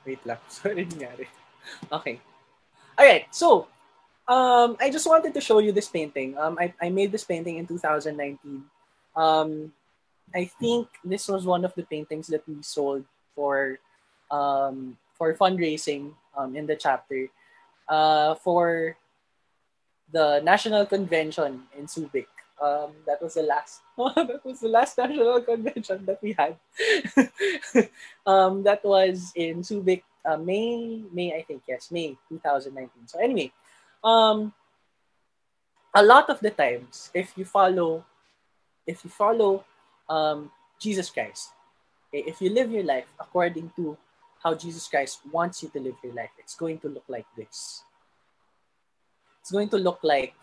Wait 0.09 0.25
lang, 0.25 0.41
sorry 0.49 0.89
nangyari. 0.89 1.29
Okay. 1.93 2.25
Alright, 2.97 3.29
so, 3.29 3.69
um, 4.25 4.81
I 4.81 4.89
just 4.89 5.05
wanted 5.05 5.37
to 5.37 5.45
show 5.45 5.61
you 5.61 5.77
this 5.77 5.93
painting. 5.93 6.41
Um, 6.41 6.57
I, 6.57 6.73
I 6.81 6.89
made 6.89 7.13
this 7.13 7.29
painting 7.29 7.61
in 7.61 7.69
2019. 7.69 8.65
Um, 9.17 9.73
I 10.35 10.47
think 10.47 10.89
this 11.05 11.29
was 11.29 11.47
one 11.47 11.65
of 11.65 11.75
the 11.75 11.85
paintings 11.85 12.27
that 12.29 12.43
we 12.49 12.63
sold 12.63 13.05
for 13.35 13.79
um, 14.31 14.99
for 15.15 15.35
fundraising 15.35 16.13
um, 16.37 16.57
in 16.57 16.67
the 16.67 16.75
chapter 16.75 17.31
uh, 17.89 18.35
for 18.35 18.97
the 20.11 20.41
national 20.43 20.87
convention 20.87 21.63
in 21.79 21.87
Subic. 21.87 22.27
Um, 22.61 22.95
that 23.07 23.23
was 23.23 23.35
the 23.35 23.43
last. 23.43 23.83
that 23.99 24.41
was 24.45 24.61
the 24.61 24.69
last 24.69 24.99
national 24.99 25.43
convention 25.43 26.05
that 26.07 26.23
we 26.23 26.35
had. 26.35 26.57
um, 28.27 28.63
that 28.63 28.85
was 28.85 29.33
in 29.35 29.63
Subic, 29.63 30.03
uh, 30.25 30.37
May. 30.37 31.03
May 31.13 31.35
I 31.35 31.43
think 31.43 31.63
yes, 31.69 31.91
May 31.91 32.17
2019. 32.29 32.91
So 33.07 33.19
anyway, 33.19 33.53
um, 34.03 34.53
a 35.95 36.03
lot 36.03 36.31
of 36.31 36.41
the 36.41 36.51
times, 36.51 37.11
if 37.15 37.37
you 37.37 37.45
follow, 37.45 38.05
if 38.87 39.05
you 39.05 39.11
follow 39.11 39.65
um, 40.09 40.51
Jesus 40.79 41.11
Christ, 41.11 41.51
okay, 42.09 42.25
if 42.27 42.41
you 42.41 42.51
live 42.51 42.71
your 42.71 42.85
life 42.85 43.07
according 43.19 43.73
to 43.77 43.97
how 44.43 44.55
Jesus 44.55 44.87
Christ 44.89 45.21
wants 45.33 45.63
you 45.63 45.69
to 45.71 45.81
live 45.81 45.97
your 46.03 46.13
life, 46.13 46.31
it's 46.39 46.55
going 46.55 46.79
to 46.81 46.89
look 46.89 47.05
like 47.09 47.27
this. 47.37 47.83
It's 49.41 49.51
going 49.51 49.69
to 49.71 49.79
look 49.79 50.01
like 50.03 50.35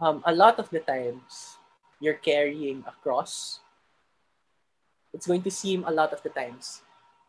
um, 0.00 0.22
a 0.26 0.34
lot 0.34 0.58
of 0.58 0.68
the 0.70 0.80
times 0.80 1.56
you're 2.00 2.20
carrying 2.20 2.84
a 2.86 2.92
cross. 3.02 3.60
It's 5.14 5.26
going 5.26 5.42
to 5.42 5.50
seem 5.50 5.84
a 5.84 5.90
lot 5.90 6.12
of 6.12 6.22
the 6.22 6.30
times, 6.30 6.82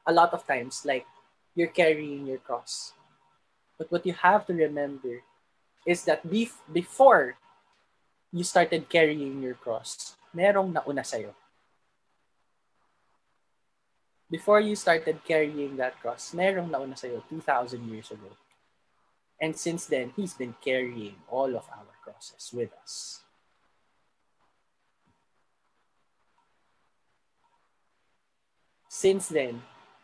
a 0.08 0.14
lot 0.14 0.34
of 0.34 0.48
times 0.48 0.84
like 0.86 1.06
you're 1.56 1.72
carrying 1.72 2.26
your 2.26 2.40
cross. 2.40 2.94
But 3.78 3.92
what 3.92 4.06
you 4.06 4.14
have 4.14 4.46
to 4.48 4.54
remember 4.54 5.22
is 5.86 6.06
that 6.06 6.26
bef- 6.26 6.64
before 6.72 7.36
you 8.32 8.44
started 8.44 8.90
carrying 8.90 9.42
your 9.44 9.54
cross, 9.54 10.16
merong 10.34 10.74
nauna 10.74 11.06
sa'yo. 11.06 11.32
Before 14.34 14.60
you 14.60 14.76
started 14.76 15.22
carrying 15.24 15.78
that 15.78 16.02
cross, 16.02 16.34
merong 16.34 16.74
nauna 16.74 16.98
sa'yo 16.98 17.22
2,000 17.30 17.86
years 17.86 18.10
ago. 18.10 18.34
And 19.40 19.56
since 19.56 19.86
then, 19.86 20.12
He's 20.18 20.34
been 20.34 20.56
carrying 20.58 21.22
all 21.30 21.54
of 21.54 21.70
our 21.70 21.94
crosses 22.02 22.50
with 22.50 22.74
us. 22.82 23.22
Since 28.90 29.30
then, 29.30 29.62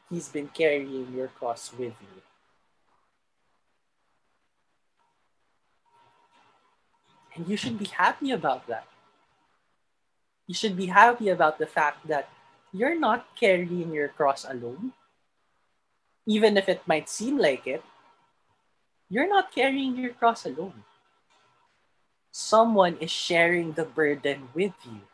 He's 0.10 0.30
been 0.30 0.50
carrying 0.54 1.14
your 1.14 1.30
cross 1.30 1.72
with 1.74 1.94
you. 1.98 2.22
And 7.36 7.48
you 7.48 7.56
should 7.56 7.80
be 7.80 7.86
happy 7.86 8.32
about 8.32 8.68
that. 8.68 8.86
You 10.50 10.58
should 10.58 10.74
be 10.74 10.90
happy 10.90 11.30
about 11.30 11.62
the 11.62 11.70
fact 11.70 12.10
that 12.10 12.26
you're 12.74 12.98
not 12.98 13.38
carrying 13.38 13.94
your 13.94 14.10
cross 14.10 14.50
alone. 14.50 14.98
Even 16.26 16.58
if 16.58 16.66
it 16.68 16.82
might 16.90 17.06
seem 17.06 17.38
like 17.38 17.70
it, 17.70 17.86
you're 19.14 19.30
not 19.30 19.54
carrying 19.54 19.94
your 19.96 20.10
cross 20.10 20.50
alone. 20.50 20.82
Someone 22.34 22.98
is 22.98 23.14
sharing 23.14 23.74
the 23.74 23.86
burden 23.86 24.50
with 24.58 24.74
you. 24.90 25.06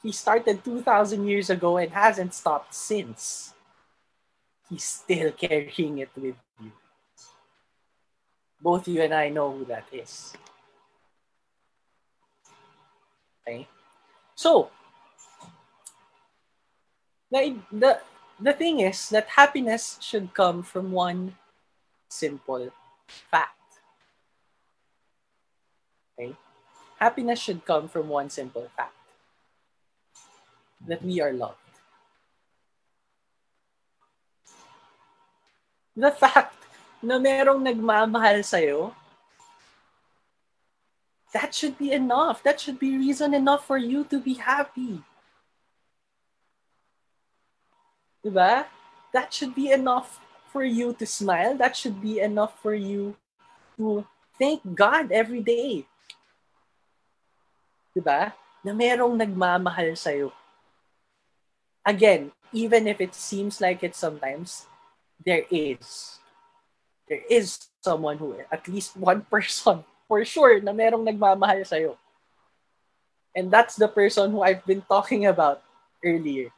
He 0.00 0.12
started 0.12 0.62
2,000 0.62 1.26
years 1.26 1.50
ago 1.50 1.78
and 1.78 1.90
hasn't 1.90 2.32
stopped 2.32 2.74
since. 2.74 3.54
He's 4.70 4.84
still 4.84 5.32
carrying 5.34 5.98
it 5.98 6.10
with 6.14 6.38
you. 6.62 6.70
Both 8.60 8.86
you 8.86 9.02
and 9.02 9.12
I 9.12 9.30
know 9.30 9.50
who 9.50 9.64
that 9.66 9.86
is. 9.90 10.34
Okay? 13.42 13.68
So, 14.34 14.70
the, 17.30 17.56
the, 17.70 18.00
the 18.40 18.52
thing 18.52 18.80
is 18.80 19.08
that 19.10 19.28
happiness 19.28 19.98
should 20.00 20.34
come 20.34 20.62
from 20.62 20.92
one 20.92 21.36
simple 22.08 22.70
fact. 23.30 23.58
Okay? 26.18 26.36
Happiness 26.98 27.40
should 27.40 27.64
come 27.64 27.88
from 27.88 28.08
one 28.08 28.30
simple 28.30 28.68
fact 28.76 28.94
that 30.86 31.02
we 31.02 31.20
are 31.20 31.32
loved. 31.32 31.58
The 35.96 36.10
fact 36.10 36.56
na 37.02 37.18
merong 37.18 37.60
nagmamahal 37.66 38.46
sa'yo, 38.46 38.94
that 41.32 41.54
should 41.54 41.78
be 41.78 41.92
enough. 41.92 42.42
That 42.42 42.60
should 42.60 42.78
be 42.78 42.96
reason 42.96 43.34
enough 43.34 43.66
for 43.66 43.76
you 43.76 44.04
to 44.12 44.20
be 44.20 44.34
happy. 44.34 45.00
Diba? 48.24 48.66
That 49.12 49.32
should 49.32 49.54
be 49.54 49.72
enough 49.72 50.20
for 50.52 50.62
you 50.64 50.92
to 50.94 51.06
smile. 51.06 51.56
That 51.56 51.76
should 51.76 52.00
be 52.00 52.20
enough 52.20 52.60
for 52.60 52.74
you 52.74 53.16
to 53.76 54.06
thank 54.38 54.60
God 54.74 55.10
every 55.10 55.40
day. 55.40 55.88
Diba? 57.96 58.32
Na 58.62 58.72
merong 58.72 59.16
nagmamahal 59.16 59.96
sa'yo. 59.96 60.30
Again, 61.82 62.30
even 62.52 62.86
if 62.86 63.00
it 63.00 63.16
seems 63.16 63.60
like 63.60 63.82
it 63.82 63.96
sometimes, 63.96 64.68
there 65.24 65.48
is. 65.50 66.20
There 67.08 67.24
is 67.28 67.58
someone 67.80 68.18
who, 68.18 68.38
at 68.52 68.68
least 68.68 68.96
one 68.96 69.26
person, 69.32 69.82
for 70.12 70.20
sure, 70.28 70.60
na 70.60 70.76
merong 70.76 71.08
nagmamahal 71.08 71.64
sa'yo. 71.64 71.96
And 73.32 73.48
that's 73.48 73.80
the 73.80 73.88
person 73.88 74.28
who 74.28 74.44
I've 74.44 74.60
been 74.68 74.84
talking 74.84 75.24
about 75.24 75.64
earlier, 76.04 76.52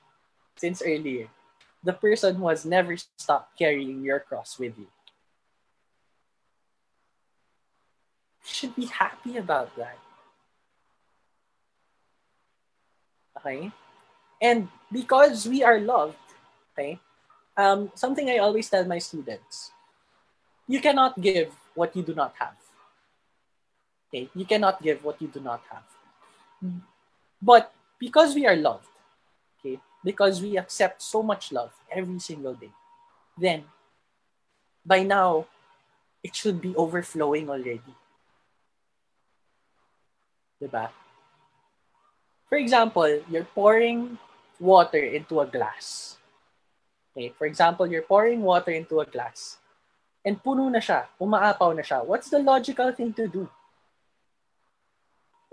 since 0.59 0.83
earlier. 0.83 1.31
The 1.87 1.95
person 1.95 2.35
who 2.35 2.51
has 2.51 2.67
never 2.67 2.99
stopped 3.15 3.55
carrying 3.55 4.03
your 4.03 4.19
cross 4.19 4.59
with 4.59 4.75
you. 4.75 4.91
You 8.43 8.51
should 8.51 8.75
be 8.75 8.91
happy 8.91 9.39
about 9.39 9.71
that. 9.79 10.03
Okay? 13.39 13.71
And 14.43 14.67
because 14.91 15.47
we 15.47 15.63
are 15.63 15.79
loved, 15.79 16.19
okay, 16.75 16.99
um, 17.55 17.95
something 17.95 18.27
I 18.27 18.43
always 18.43 18.67
tell 18.67 18.83
my 18.83 18.99
students, 18.99 19.71
you 20.67 20.83
cannot 20.83 21.15
give 21.23 21.55
what 21.79 21.95
you 21.95 22.03
do 22.03 22.19
not 22.19 22.35
have. 22.43 22.64
Okay, 24.15 24.31
you 24.31 24.47
cannot 24.47 24.79
give 24.79 25.03
what 25.03 25.19
you 25.19 25.27
do 25.27 25.43
not 25.43 25.59
have. 25.75 25.83
But 27.43 27.75
because 27.99 28.31
we 28.31 28.47
are 28.47 28.55
loved, 28.55 28.87
okay, 29.59 29.83
because 30.05 30.39
we 30.39 30.57
accept 30.57 31.03
so 31.03 31.19
much 31.19 31.51
love 31.51 31.75
every 31.91 32.21
single 32.21 32.55
day, 32.55 32.71
then 33.37 33.65
by 34.87 35.03
now 35.03 35.51
it 36.23 36.31
should 36.31 36.63
be 36.63 36.77
overflowing 36.77 37.51
already. 37.51 37.91
Diba? 40.63 40.95
For 42.49 42.57
example, 42.57 43.19
you're 43.29 43.51
pouring 43.51 44.17
water 44.61 45.03
into 45.03 45.41
a 45.41 45.47
glass. 45.47 46.19
Okay, 47.11 47.35
for 47.35 47.51
example, 47.51 47.91
you're 47.91 48.07
pouring 48.07 48.43
water 48.43 48.71
into 48.71 49.01
a 49.01 49.07
glass 49.07 49.59
and 50.25 50.39
puno 50.39 50.71
na 50.71 50.79
siya, 50.79 51.11
umaapaw 51.19 51.75
na 51.75 51.83
siya. 51.83 52.07
What's 52.07 52.31
the 52.31 52.39
logical 52.39 52.95
thing 52.95 53.11
to 53.19 53.27
do? 53.27 53.51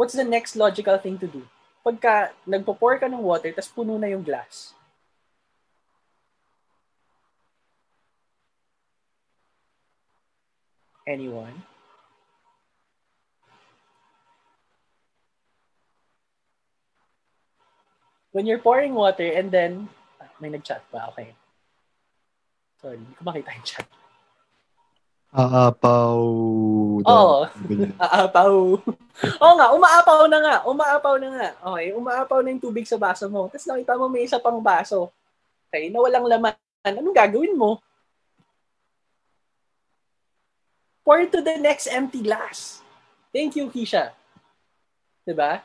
What's 0.01 0.17
the 0.17 0.25
next 0.25 0.55
logical 0.55 0.97
thing 0.97 1.21
to 1.21 1.29
do? 1.29 1.45
Pagka 1.85 2.33
nagpo-pour 2.49 2.97
ka 2.97 3.05
ng 3.05 3.21
water, 3.21 3.53
tas 3.53 3.69
puno 3.69 4.01
na 4.01 4.09
yung 4.09 4.25
glass. 4.25 4.73
Anyone? 11.05 11.53
When 18.33 18.49
you're 18.49 18.57
pouring 18.57 18.97
water 18.97 19.29
and 19.29 19.53
then, 19.53 19.85
ah, 20.17 20.33
may 20.41 20.49
nag-chat 20.49 20.81
pa, 20.89 21.13
okay. 21.13 21.37
Sorry, 22.81 22.97
hindi 22.97 23.13
ko 23.13 23.21
makita 23.21 23.53
yung 23.53 23.69
chat. 23.69 24.00
Aapaw. 25.31 26.19
Oo. 27.07 27.39
Ganyan. 27.63 27.95
Aapaw. 27.95 28.55
Oo 29.41 29.53
nga, 29.55 29.67
umaapaw 29.71 30.27
na 30.27 30.39
nga. 30.43 30.55
Umaapaw 30.67 31.15
na 31.23 31.29
nga. 31.31 31.49
Okay, 31.71 31.87
umaapaw 31.95 32.43
na 32.43 32.51
yung 32.51 32.59
tubig 32.59 32.83
sa 32.83 32.99
baso 32.99 33.31
mo. 33.31 33.47
Tapos 33.47 33.63
nakita 33.63 33.95
mo 33.95 34.11
may 34.11 34.27
isa 34.27 34.43
pang 34.43 34.59
baso. 34.59 35.07
Okay, 35.71 35.87
na 35.87 36.03
walang 36.03 36.27
laman. 36.27 36.51
Anong 36.83 37.15
gagawin 37.15 37.55
mo? 37.55 37.79
Pour 41.07 41.23
to 41.31 41.39
the 41.39 41.55
next 41.63 41.87
empty 41.87 42.19
glass. 42.19 42.83
Thank 43.31 43.55
you, 43.55 43.71
Keisha. 43.71 44.11
Diba? 45.23 45.63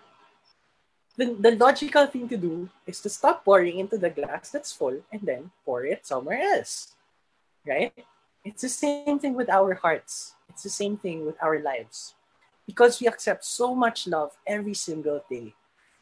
The, 1.19 1.35
the 1.35 1.53
logical 1.59 2.07
thing 2.07 2.29
to 2.29 2.39
do 2.39 2.69
is 2.87 3.03
to 3.03 3.11
stop 3.11 3.43
pouring 3.43 3.83
into 3.83 3.99
the 3.99 4.13
glass 4.15 4.55
that's 4.55 4.71
full 4.71 5.01
and 5.11 5.23
then 5.27 5.51
pour 5.65 5.83
it 5.83 6.07
somewhere 6.07 6.39
else. 6.55 6.95
Right? 7.67 7.91
It's 8.47 8.63
the 8.63 8.71
same 8.71 9.19
thing 9.19 9.35
with 9.35 9.51
our 9.51 9.75
hearts. 9.75 10.39
It's 10.49 10.63
the 10.63 10.71
same 10.71 10.97
thing 10.97 11.27
with 11.27 11.35
our 11.43 11.59
lives. 11.59 12.15
Because 12.65 13.01
we 13.01 13.09
accept 13.09 13.45
so 13.45 13.75
much 13.75 14.07
love 14.07 14.39
every 14.47 14.75
single 14.75 15.19
day, 15.29 15.53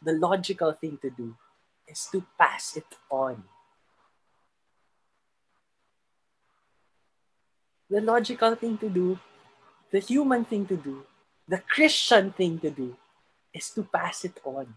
the 0.04 0.12
logical 0.12 0.72
thing 0.72 0.98
to 1.00 1.08
do 1.08 1.34
is 1.88 2.06
to 2.12 2.22
pass 2.38 2.76
it 2.76 2.84
on. 3.08 3.44
The 7.88 8.02
logical 8.02 8.54
thing 8.56 8.76
to 8.76 8.90
do, 8.90 9.18
the 9.90 10.00
human 10.00 10.44
thing 10.44 10.66
to 10.66 10.76
do, 10.76 11.00
the 11.48 11.64
Christian 11.64 12.32
thing 12.32 12.58
to 12.58 12.68
do 12.68 12.94
is 13.54 13.70
to 13.70 13.84
pass 13.84 14.22
it 14.22 14.38
on. 14.44 14.74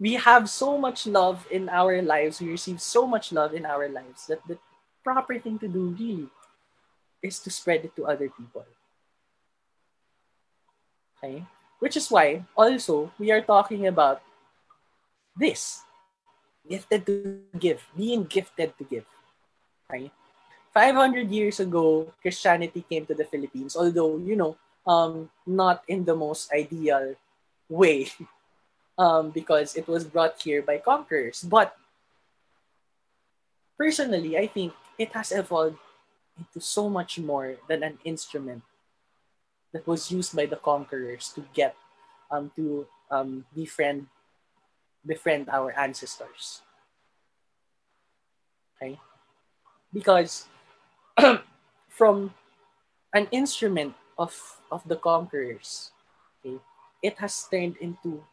We 0.00 0.14
have 0.14 0.50
so 0.50 0.76
much 0.76 1.06
love 1.06 1.46
in 1.52 1.68
our 1.68 2.02
lives, 2.02 2.40
we 2.40 2.50
receive 2.50 2.82
so 2.82 3.06
much 3.06 3.30
love 3.30 3.54
in 3.54 3.64
our 3.64 3.88
lives 3.88 4.26
that 4.26 4.42
the 4.48 4.58
proper 5.08 5.40
thing 5.40 5.56
to 5.56 5.64
do 5.64 5.96
really 5.96 6.28
is 7.24 7.40
to 7.40 7.48
spread 7.48 7.80
it 7.80 7.96
to 7.96 8.04
other 8.04 8.28
people. 8.28 8.68
Okay? 11.16 11.48
Which 11.80 11.96
is 11.96 12.12
why 12.12 12.44
also 12.52 13.08
we 13.16 13.32
are 13.32 13.40
talking 13.40 13.88
about 13.88 14.20
this 15.32 15.80
gifted 16.68 17.08
to 17.08 17.40
give, 17.56 17.80
being 17.96 18.28
gifted 18.28 18.76
to 18.76 18.84
give. 18.84 19.08
Okay? 19.88 20.12
500 20.76 21.32
years 21.32 21.56
ago, 21.58 22.12
Christianity 22.20 22.84
came 22.84 23.08
to 23.08 23.16
the 23.16 23.24
Philippines, 23.24 23.80
although, 23.80 24.20
you 24.20 24.36
know, 24.36 24.60
um, 24.84 25.32
not 25.48 25.80
in 25.88 26.04
the 26.04 26.14
most 26.14 26.52
ideal 26.52 27.16
way 27.72 28.12
um, 29.00 29.30
because 29.30 29.72
it 29.74 29.88
was 29.88 30.04
brought 30.04 30.36
here 30.36 30.60
by 30.60 30.76
conquerors. 30.76 31.40
But 31.40 31.72
personally, 33.80 34.36
I 34.36 34.46
think 34.46 34.76
it 34.98 35.14
has 35.14 35.30
evolved 35.30 35.78
into 36.36 36.60
so 36.60 36.90
much 36.90 37.18
more 37.18 37.56
than 37.68 37.82
an 37.82 37.98
instrument 38.04 38.62
that 39.72 39.86
was 39.86 40.10
used 40.10 40.34
by 40.34 40.46
the 40.46 40.56
conquerors 40.56 41.30
to 41.34 41.44
get 41.54 41.74
um, 42.30 42.50
to 42.56 42.86
um, 43.10 43.44
befriend 43.54 44.06
befriend 45.06 45.48
our 45.48 45.72
ancestors. 45.78 46.62
Okay, 48.76 48.98
because 49.92 50.46
from 51.88 52.34
an 53.14 53.28
instrument 53.30 53.94
of 54.18 54.34
of 54.70 54.86
the 54.86 54.96
conquerors, 54.96 55.90
okay, 56.38 56.58
it 57.02 57.18
has 57.18 57.46
turned 57.50 57.76
into 57.78 58.24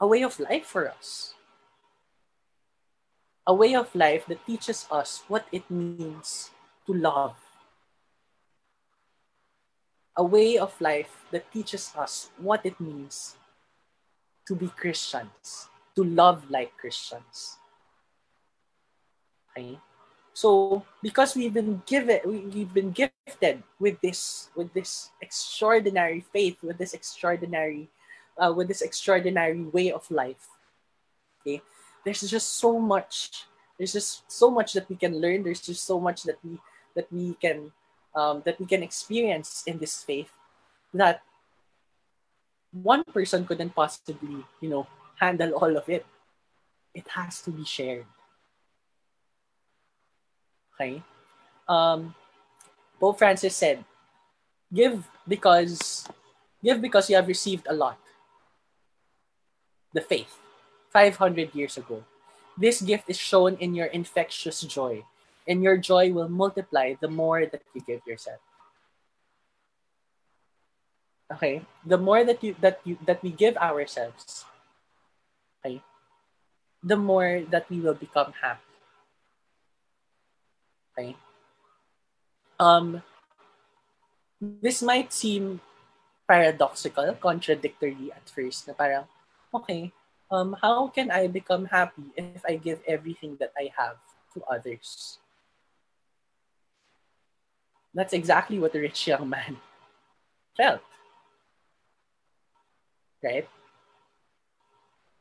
a 0.00 0.06
way 0.06 0.22
of 0.22 0.38
life 0.40 0.66
for 0.66 0.88
us 0.88 1.34
a 3.46 3.54
way 3.54 3.74
of 3.74 3.92
life 3.94 4.26
that 4.26 4.44
teaches 4.46 4.86
us 4.90 5.22
what 5.26 5.46
it 5.50 5.68
means 5.70 6.50
to 6.86 6.94
love. 6.94 7.36
A 10.16 10.22
way 10.22 10.58
of 10.58 10.78
life 10.80 11.24
that 11.30 11.50
teaches 11.50 11.92
us 11.96 12.30
what 12.36 12.64
it 12.64 12.78
means 12.78 13.36
to 14.46 14.54
be 14.54 14.68
Christians, 14.68 15.68
to 15.96 16.04
love 16.04 16.50
like 16.50 16.76
Christians. 16.76 17.58
Okay? 19.50 19.78
So, 20.34 20.84
because 21.02 21.34
we've 21.36 21.52
been 21.52 21.82
given, 21.84 22.20
we- 22.24 22.46
we've 22.46 22.72
been 22.72 22.92
gifted 22.92 23.62
with 23.78 24.00
this, 24.00 24.50
with 24.54 24.72
this 24.72 25.10
extraordinary 25.20 26.20
faith, 26.20 26.62
with 26.62 26.78
this 26.78 26.94
extraordinary, 26.94 27.90
uh, 28.38 28.52
with 28.52 28.68
this 28.68 28.82
extraordinary 28.82 29.62
way 29.62 29.92
of 29.92 30.10
life. 30.10 30.48
Okay, 31.40 31.60
there's 32.04 32.20
just 32.20 32.58
so 32.58 32.78
much 32.78 33.46
there's 33.78 33.92
just 33.92 34.30
so 34.30 34.50
much 34.50 34.74
that 34.74 34.88
we 34.88 34.96
can 34.96 35.20
learn. 35.20 35.42
There's 35.42 35.60
just 35.60 35.84
so 35.84 35.98
much 35.98 36.22
that 36.24 36.38
we 36.44 36.58
that 36.94 37.10
we 37.10 37.34
can 37.34 37.72
um, 38.14 38.42
that 38.44 38.60
we 38.60 38.66
can 38.66 38.82
experience 38.82 39.64
in 39.66 39.78
this 39.78 40.02
faith 40.04 40.30
that 40.94 41.22
one 42.70 43.02
person 43.04 43.46
couldn't 43.46 43.74
possibly 43.74 44.44
you 44.60 44.68
know 44.68 44.86
handle 45.18 45.52
all 45.58 45.76
of 45.76 45.88
it. 45.88 46.06
It 46.94 47.08
has 47.08 47.40
to 47.42 47.50
be 47.50 47.64
shared. 47.64 48.06
Okay? 50.74 51.02
Um 51.68 52.14
pope 53.00 53.18
francis 53.18 53.56
said 53.56 53.84
give 54.72 55.10
because 55.26 56.06
give 56.62 56.80
because 56.80 57.10
you 57.10 57.16
have 57.16 57.26
received 57.26 57.66
a 57.68 57.74
lot. 57.74 57.98
The 59.92 60.00
faith 60.00 60.41
500 60.92 61.54
years 61.56 61.76
ago. 61.76 62.04
This 62.56 62.84
gift 62.84 63.08
is 63.08 63.16
shown 63.16 63.56
in 63.56 63.74
your 63.74 63.88
infectious 63.88 64.60
joy, 64.60 65.04
and 65.48 65.64
your 65.64 65.80
joy 65.80 66.12
will 66.12 66.28
multiply 66.28 66.94
the 67.00 67.08
more 67.08 67.48
that 67.48 67.64
you 67.72 67.80
give 67.80 68.04
yourself. 68.06 68.40
Okay, 71.32 71.64
the 71.88 71.96
more 71.96 72.24
that 72.28 72.44
you 72.44 72.52
that 72.60 72.84
you 72.84 73.00
that 73.08 73.24
we 73.24 73.32
give 73.32 73.56
ourselves, 73.56 74.44
okay, 75.64 75.80
the 76.84 77.00
more 77.00 77.40
that 77.48 77.64
we 77.72 77.80
will 77.80 77.96
become 77.96 78.36
happy. 78.36 78.68
Okay. 80.92 81.16
Um, 82.60 83.00
this 84.42 84.84
might 84.84 85.08
seem 85.08 85.64
paradoxical, 86.28 87.16
contradictory 87.16 88.12
at 88.12 88.28
first. 88.28 88.68
Na 88.68 88.76
parang, 88.76 89.08
okay, 89.56 89.88
um, 90.32 90.56
how 90.60 90.88
can 90.88 91.10
I 91.10 91.28
become 91.28 91.66
happy 91.66 92.08
if 92.16 92.42
I 92.48 92.56
give 92.56 92.80
everything 92.88 93.36
that 93.38 93.52
I 93.56 93.70
have 93.76 93.96
to 94.32 94.42
others? 94.50 95.18
That's 97.92 98.14
exactly 98.14 98.58
what 98.58 98.72
the 98.72 98.80
rich 98.80 99.06
young 99.06 99.28
man 99.28 99.58
felt. 100.56 100.80
Right? 103.22 103.46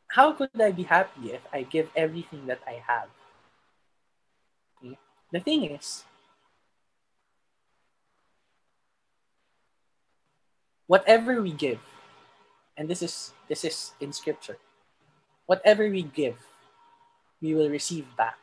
How 0.08 0.32
could 0.32 0.50
I 0.60 0.72
be 0.72 0.84
happy 0.84 1.34
if 1.34 1.42
I 1.54 1.64
give 1.64 1.90
everything 1.96 2.48
that 2.48 2.60
I 2.66 2.82
have? 2.88 3.10
Okay? 4.80 4.98
The 5.32 5.40
thing 5.40 5.66
is, 5.66 6.04
whatever 10.88 11.42
we 11.42 11.52
give, 11.52 11.80
and 12.78 12.90
this 12.90 13.04
is 13.04 13.34
this 13.48 13.64
is 13.64 13.92
in 14.00 14.12
scripture, 14.12 14.58
whatever 15.52 15.84
we 15.92 16.00
give, 16.00 16.40
we 17.44 17.52
will 17.52 17.68
receive 17.68 18.08
back 18.16 18.40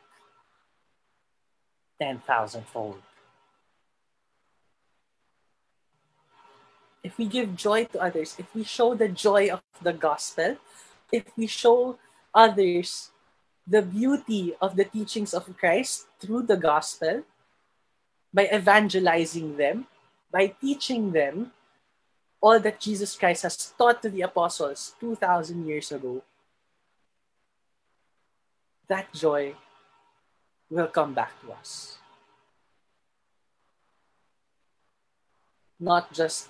10,000 1.97 2.21
fold. 2.69 3.01
If 7.01 7.17
we 7.17 7.25
give 7.25 7.57
joy 7.57 7.85
to 7.85 7.97
others, 7.97 8.37
if 8.37 8.53
we 8.53 8.63
show 8.63 8.93
the 8.93 9.09
joy 9.09 9.49
of 9.49 9.65
the 9.81 9.93
gospel, 9.93 10.61
if 11.11 11.25
we 11.35 11.47
show 11.47 11.97
others 12.29 13.09
the 13.65 13.81
beauty 13.81 14.53
of 14.61 14.75
the 14.75 14.85
teachings 14.85 15.33
of 15.33 15.49
Christ 15.57 16.05
through 16.21 16.43
the 16.45 16.57
gospel, 16.57 17.23
by 18.31 18.45
evangelizing 18.53 19.57
them, 19.57 19.87
by 20.29 20.53
teaching 20.61 21.09
them 21.09 21.53
all 22.39 22.59
that 22.59 22.79
Jesus 22.79 23.17
Christ 23.17 23.41
has 23.41 23.73
taught 23.73 24.03
to 24.03 24.09
the 24.13 24.21
apostles 24.21 24.93
2,000 24.99 25.65
years 25.65 25.91
ago, 25.91 26.21
that 28.89 29.13
joy 29.13 29.53
will 30.69 30.87
come 30.87 31.13
back 31.13 31.31
to 31.41 31.53
us. 31.53 31.97
Not 35.79 36.11
just 36.11 36.49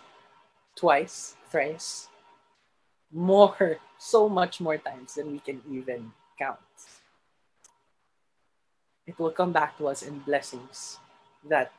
twice, 0.76 1.36
thrice, 1.52 2.08
more, 3.12 3.78
so 4.00 4.28
much 4.28 4.60
more 4.60 4.78
times 4.78 5.16
than 5.16 5.32
we 5.32 5.40
can 5.40 5.62
even 5.70 6.12
count. 6.40 6.60
It 9.06 9.20
will 9.20 9.32
come 9.32 9.52
back 9.52 9.78
to 9.78 9.88
us 9.88 10.02
in 10.02 10.20
blessings 10.20 10.98
that 11.48 11.72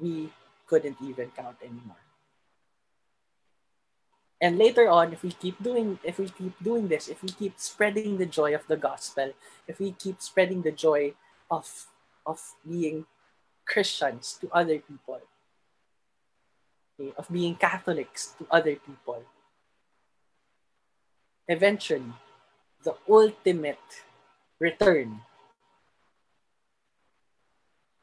we 0.00 0.32
couldn't 0.66 0.96
even 1.02 1.30
count 1.30 1.56
anymore. 1.62 2.09
And 4.40 4.56
later 4.56 4.88
on, 4.88 5.12
if 5.12 5.22
we 5.22 5.32
keep 5.32 5.62
doing 5.62 5.98
if 6.02 6.18
we 6.18 6.28
keep 6.28 6.56
doing 6.64 6.88
this, 6.88 7.08
if 7.08 7.22
we 7.22 7.28
keep 7.28 7.60
spreading 7.60 8.16
the 8.16 8.24
joy 8.24 8.54
of 8.54 8.66
the 8.66 8.76
gospel, 8.76 9.32
if 9.68 9.78
we 9.78 9.92
keep 9.92 10.22
spreading 10.22 10.62
the 10.62 10.72
joy 10.72 11.12
of 11.50 11.68
of 12.24 12.40
being 12.64 13.04
Christians 13.68 14.38
to 14.40 14.48
other 14.50 14.78
people, 14.80 15.20
okay, 16.96 17.12
of 17.16 17.28
being 17.28 17.54
Catholics 17.54 18.32
to 18.38 18.46
other 18.50 18.76
people, 18.76 19.22
eventually, 21.46 22.12
the 22.82 22.96
ultimate 23.08 24.04
return 24.58 25.20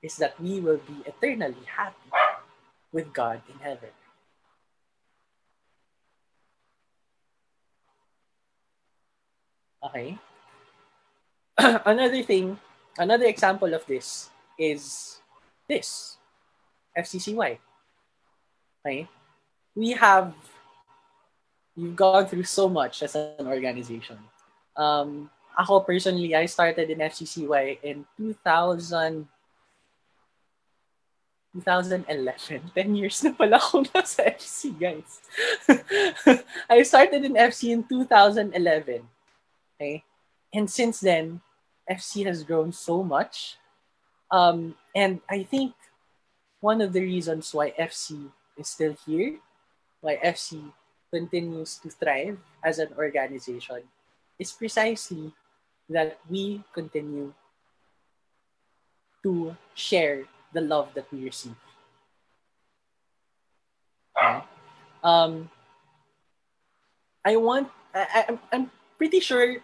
is 0.04 0.18
that 0.18 0.40
we 0.40 0.60
will 0.60 0.80
be 0.86 1.02
eternally 1.10 1.66
happy 1.66 2.14
with 2.94 3.12
God 3.12 3.42
in 3.50 3.58
heaven. 3.58 3.90
Okay. 9.84 10.18
another 11.58 12.24
thing, 12.24 12.58
another 12.98 13.26
example 13.26 13.74
of 13.74 13.86
this 13.86 14.30
is 14.58 15.18
this 15.70 16.18
FCCY. 16.98 17.58
Okay. 18.82 19.08
We 19.76 19.92
have 19.92 20.34
you've 21.76 21.96
gone 21.96 22.26
through 22.26 22.50
so 22.50 22.68
much 22.68 23.04
as 23.04 23.14
an 23.16 23.46
organization. 23.46 24.18
Um, 24.76 25.30
ako 25.58 25.82
personally, 25.82 26.34
I 26.34 26.46
started 26.46 26.90
in 26.90 27.00
FCCY 27.00 27.80
in 27.84 28.06
2000 28.18 29.28
2011. 31.58 32.70
10 32.76 32.96
years 32.96 33.24
na 33.26 33.34
pala 33.34 33.58
ako 33.58 33.82
nasa 33.90 34.30
FC, 34.30 34.74
guys. 34.78 35.22
I 36.70 36.86
started 36.86 37.26
in 37.26 37.34
FC 37.34 37.74
in 37.74 37.82
2011. 37.82 39.02
Okay? 39.78 40.04
And 40.54 40.70
since 40.70 41.00
then, 41.00 41.42
FC 41.90 42.26
has 42.26 42.44
grown 42.44 42.74
so 42.74 43.04
much. 43.04 43.58
Um, 44.32 44.76
and 44.96 45.22
I 45.30 45.44
think 45.44 45.74
one 46.60 46.82
of 46.82 46.92
the 46.92 47.02
reasons 47.02 47.54
why 47.54 47.72
FC 47.78 48.30
is 48.58 48.68
still 48.68 48.96
here, 49.06 49.38
why 50.02 50.18
FC 50.18 50.74
continues 51.14 51.78
to 51.78 51.90
thrive 51.90 52.38
as 52.64 52.80
an 52.80 52.90
organization, 52.98 53.86
is 54.40 54.52
precisely 54.52 55.32
that 55.90 56.20
we 56.28 56.64
continue 56.74 57.34
to 59.24 59.56
share 59.76 60.26
the 60.54 60.62
love 60.62 60.90
that 60.96 61.06
we 61.14 61.24
receive. 61.24 61.56
Um, 65.04 65.50
I 67.24 67.36
want, 67.38 67.70
I, 67.94 68.26
I'm, 68.28 68.40
I'm 68.52 68.72
pretty 68.98 69.20
sure 69.20 69.62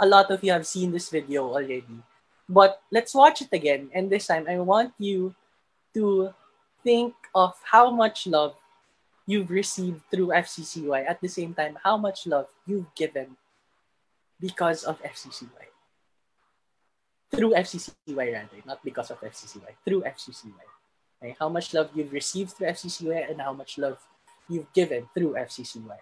a 0.00 0.06
lot 0.06 0.30
of 0.30 0.42
you 0.42 0.52
have 0.52 0.66
seen 0.66 0.92
this 0.92 1.08
video 1.08 1.46
already, 1.46 2.02
but 2.48 2.82
let's 2.90 3.14
watch 3.14 3.42
it 3.42 3.52
again. 3.52 3.90
And 3.94 4.10
this 4.10 4.26
time, 4.26 4.46
I 4.48 4.58
want 4.58 4.92
you 4.98 5.34
to 5.94 6.32
think 6.82 7.14
of 7.34 7.54
how 7.62 7.90
much 7.90 8.26
love 8.26 8.56
you've 9.26 9.50
received 9.50 10.00
through 10.10 10.28
FCCY. 10.28 11.06
At 11.06 11.20
the 11.20 11.28
same 11.28 11.54
time, 11.54 11.78
how 11.84 11.96
much 11.96 12.26
love 12.26 12.48
you've 12.66 12.92
given 12.94 13.36
because 14.40 14.84
of 14.84 15.00
FCCY 15.02 15.70
through 17.30 17.52
FCCY 17.52 18.32
rather, 18.32 18.60
not 18.66 18.82
because 18.84 19.10
of 19.10 19.20
FCCY, 19.20 19.78
through 19.84 20.02
FCCY. 20.02 20.66
Okay? 21.22 21.36
How 21.38 21.48
much 21.48 21.72
love 21.74 21.90
you've 21.94 22.12
received 22.12 22.52
through 22.52 22.68
FCCY 22.68 23.30
and 23.30 23.40
how 23.40 23.52
much 23.52 23.78
love 23.78 23.98
you've 24.48 24.72
given 24.72 25.08
through 25.14 25.34
FCCY. 25.34 25.98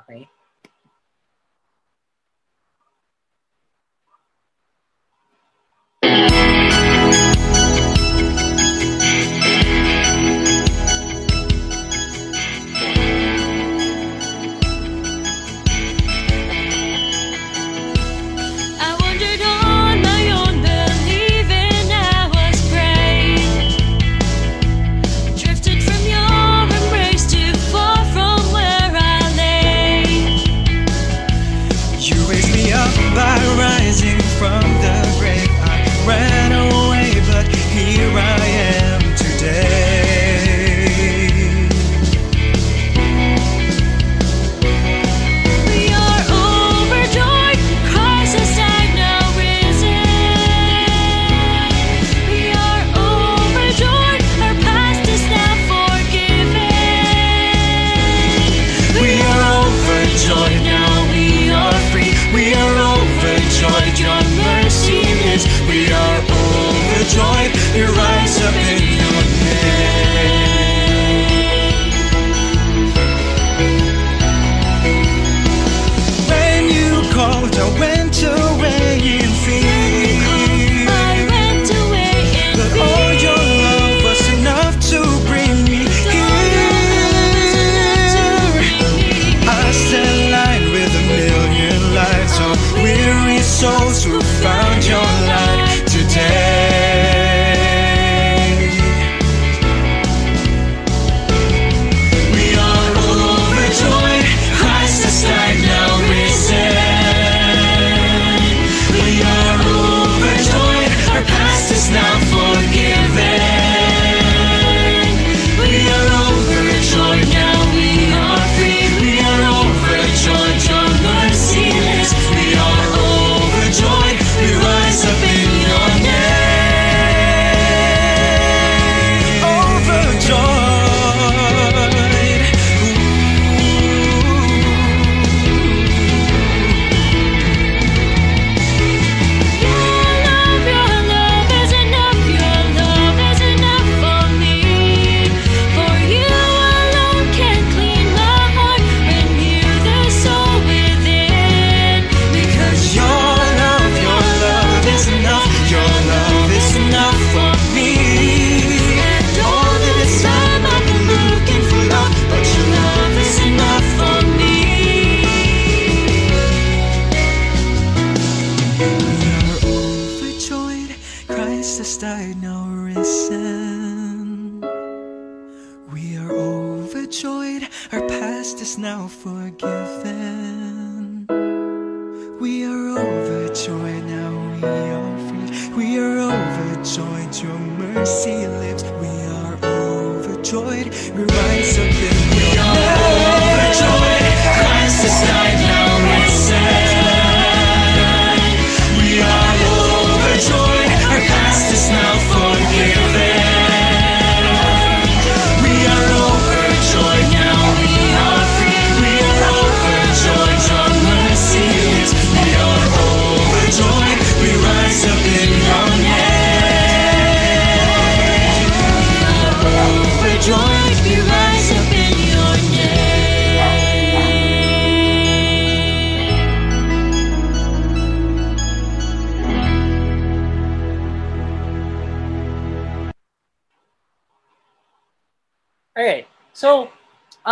Okay? 0.00 0.28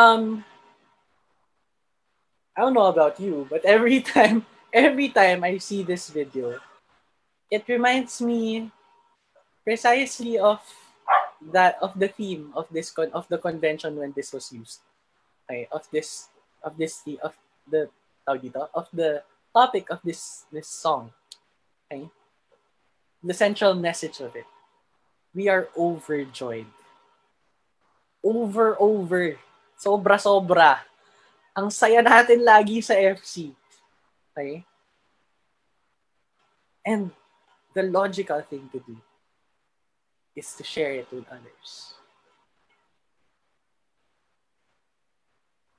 Um, 0.00 0.44
I 2.56 2.62
don't 2.62 2.74
know 2.74 2.88
about 2.88 3.20
you, 3.20 3.46
but 3.50 3.64
every 3.64 4.00
time, 4.14 4.46
every 4.72 5.08
time 5.08 5.44
I 5.44 5.58
see 5.58 5.82
this 5.82 6.08
video, 6.08 6.58
it 7.50 7.68
reminds 7.68 8.20
me 8.20 8.70
precisely 9.64 10.38
of 10.38 10.60
that 11.52 11.76
of 11.80 11.98
the 11.98 12.08
theme 12.08 12.52
of 12.54 12.68
this 12.70 12.90
con- 12.90 13.12
of 13.12 13.28
the 13.28 13.38
convention 13.38 13.96
when 13.96 14.12
this 14.16 14.32
was 14.32 14.52
used. 14.52 14.80
Okay, 15.44 15.68
of 15.72 15.84
this 15.92 16.28
of 16.62 16.76
this 16.76 17.00
the 17.04 17.18
of 17.20 17.34
the 17.68 17.88
of 18.74 18.88
the 18.92 19.22
topic 19.52 19.90
of 19.90 20.00
this 20.04 20.44
this 20.52 20.68
song. 20.68 21.12
Okay? 21.90 22.08
The 23.24 23.34
central 23.34 23.74
message 23.74 24.20
of 24.20 24.36
it. 24.36 24.48
We 25.34 25.48
are 25.48 25.68
overjoyed 25.76 26.66
over 28.24 28.76
over. 28.80 29.36
Sobra 29.80 30.20
sobra. 30.20 30.84
Ang 31.56 31.72
saya 31.72 32.04
natin 32.04 32.44
lagi 32.44 32.84
sa 32.84 32.92
FC. 32.92 33.56
Okay? 34.28 34.60
And 36.84 37.08
the 37.72 37.88
logical 37.88 38.44
thing 38.44 38.68
to 38.76 38.78
do 38.84 39.00
is 40.36 40.52
to 40.60 40.64
share 40.68 41.00
it 41.00 41.08
with 41.08 41.24
others. 41.32 41.96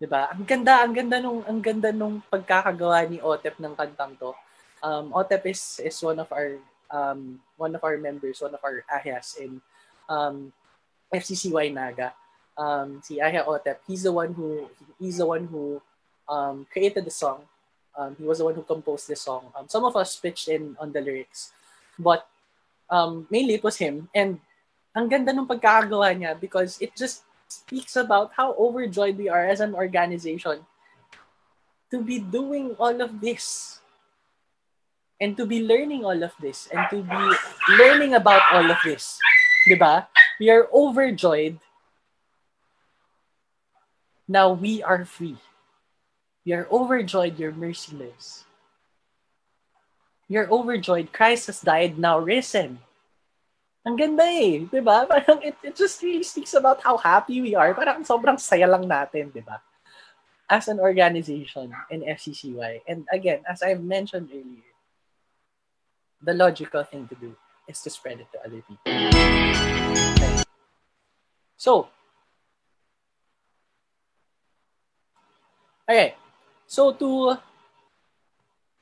Diba? 0.02 0.34
Ang 0.34 0.50
ganda, 0.50 0.82
ang 0.82 0.98
ganda 0.98 1.22
nung 1.22 1.46
ang 1.46 1.62
ganda 1.62 1.94
nung 1.94 2.26
pagkakagawa 2.26 3.06
ni 3.06 3.22
Otep 3.22 3.62
ng 3.62 3.78
kantang 3.78 4.18
to. 4.18 4.34
Um, 4.82 5.14
Otep 5.14 5.46
is 5.46 5.78
is 5.78 6.02
one 6.02 6.18
of 6.18 6.26
our 6.34 6.58
um, 6.90 7.38
one 7.54 7.78
of 7.78 7.86
our 7.86 8.02
members, 8.02 8.42
one 8.42 8.58
of 8.58 8.66
our 8.66 8.82
ahyas 8.90 9.38
in 9.38 9.62
um, 10.10 10.50
FCCY 11.14 11.70
Naga 11.70 12.18
um, 12.58 13.02
si 13.04 13.22
Aya 13.22 13.44
Otep, 13.46 13.78
he's 13.88 14.04
the 14.04 14.12
one 14.12 14.34
who 14.34 14.70
he's 15.00 15.18
the 15.18 15.26
one 15.26 15.48
who 15.48 15.82
um, 16.30 16.68
created 16.72 17.06
the 17.06 17.12
song. 17.12 17.44
Um, 17.98 18.16
he 18.16 18.24
was 18.24 18.40
the 18.40 18.46
one 18.46 18.56
who 18.56 18.64
composed 18.64 19.08
the 19.08 19.16
song. 19.16 19.52
Um, 19.56 19.68
some 19.68 19.84
of 19.84 19.96
us 19.96 20.16
pitched 20.16 20.48
in 20.48 20.78
on 20.80 20.92
the 20.92 21.02
lyrics, 21.02 21.52
but 22.00 22.28
um, 22.90 23.28
mainly 23.30 23.56
it 23.56 23.64
was 23.64 23.78
him. 23.78 24.10
And 24.16 24.40
ang 24.96 25.08
ganda 25.08 25.32
ng 25.32 25.48
pagkakagawa 25.48 26.16
niya 26.16 26.40
because 26.40 26.80
it 26.80 26.96
just 26.96 27.24
speaks 27.48 27.96
about 27.96 28.32
how 28.36 28.56
overjoyed 28.56 29.20
we 29.20 29.28
are 29.28 29.48
as 29.48 29.60
an 29.60 29.76
organization 29.76 30.64
to 31.92 32.00
be 32.00 32.20
doing 32.20 32.72
all 32.80 32.96
of 33.04 33.20
this 33.20 33.80
and 35.20 35.36
to 35.36 35.46
be 35.46 35.60
learning 35.62 36.04
all 36.08 36.24
of 36.24 36.32
this 36.40 36.72
and 36.72 36.88
to 36.90 37.04
be 37.04 37.24
learning 37.76 38.16
about 38.16 38.42
all 38.56 38.64
of 38.64 38.80
this. 38.84 39.20
Diba? 39.68 40.08
We 40.40 40.50
are 40.50 40.72
overjoyed 40.74 41.60
now 44.28 44.52
we 44.52 44.84
are 44.84 45.06
free. 45.06 45.38
We 46.46 46.54
are 46.54 46.68
overjoyed, 46.72 47.38
your 47.38 47.52
mercy 47.52 47.96
lives. 47.96 48.46
We 50.30 50.38
are 50.38 50.50
overjoyed, 50.50 51.14
Christ 51.14 51.48
has 51.48 51.62
died, 51.62 52.00
now 52.00 52.18
risen. 52.18 52.80
Ang 53.82 53.98
ganda 53.98 54.26
eh, 54.30 54.66
di 54.70 54.82
ba? 54.82 55.06
Parang 55.10 55.42
it, 55.42 55.58
it 55.66 55.74
just 55.76 56.02
really 56.06 56.24
speaks 56.24 56.54
about 56.54 56.82
how 56.82 56.98
happy 56.98 57.42
we 57.42 57.54
are. 57.58 57.74
Parang 57.74 58.06
sobrang 58.06 58.38
saya 58.38 58.70
lang 58.70 58.86
natin, 58.86 59.34
di 59.34 59.42
ba? 59.42 59.58
As 60.46 60.68
an 60.70 60.80
organization 60.80 61.74
in 61.90 62.06
FCCY. 62.06 62.86
And 62.86 63.10
again, 63.10 63.42
as 63.50 63.66
I've 63.66 63.82
mentioned 63.82 64.30
earlier, 64.30 64.72
the 66.22 66.34
logical 66.38 66.84
thing 66.86 67.10
to 67.10 67.16
do 67.16 67.34
is 67.68 67.82
to 67.82 67.90
spread 67.90 68.22
it 68.22 68.30
to 68.34 68.38
other 68.46 68.62
people. 68.62 68.92
So, 71.58 71.90
Okay. 75.92 76.16
So 76.72 76.96
to 76.96 77.36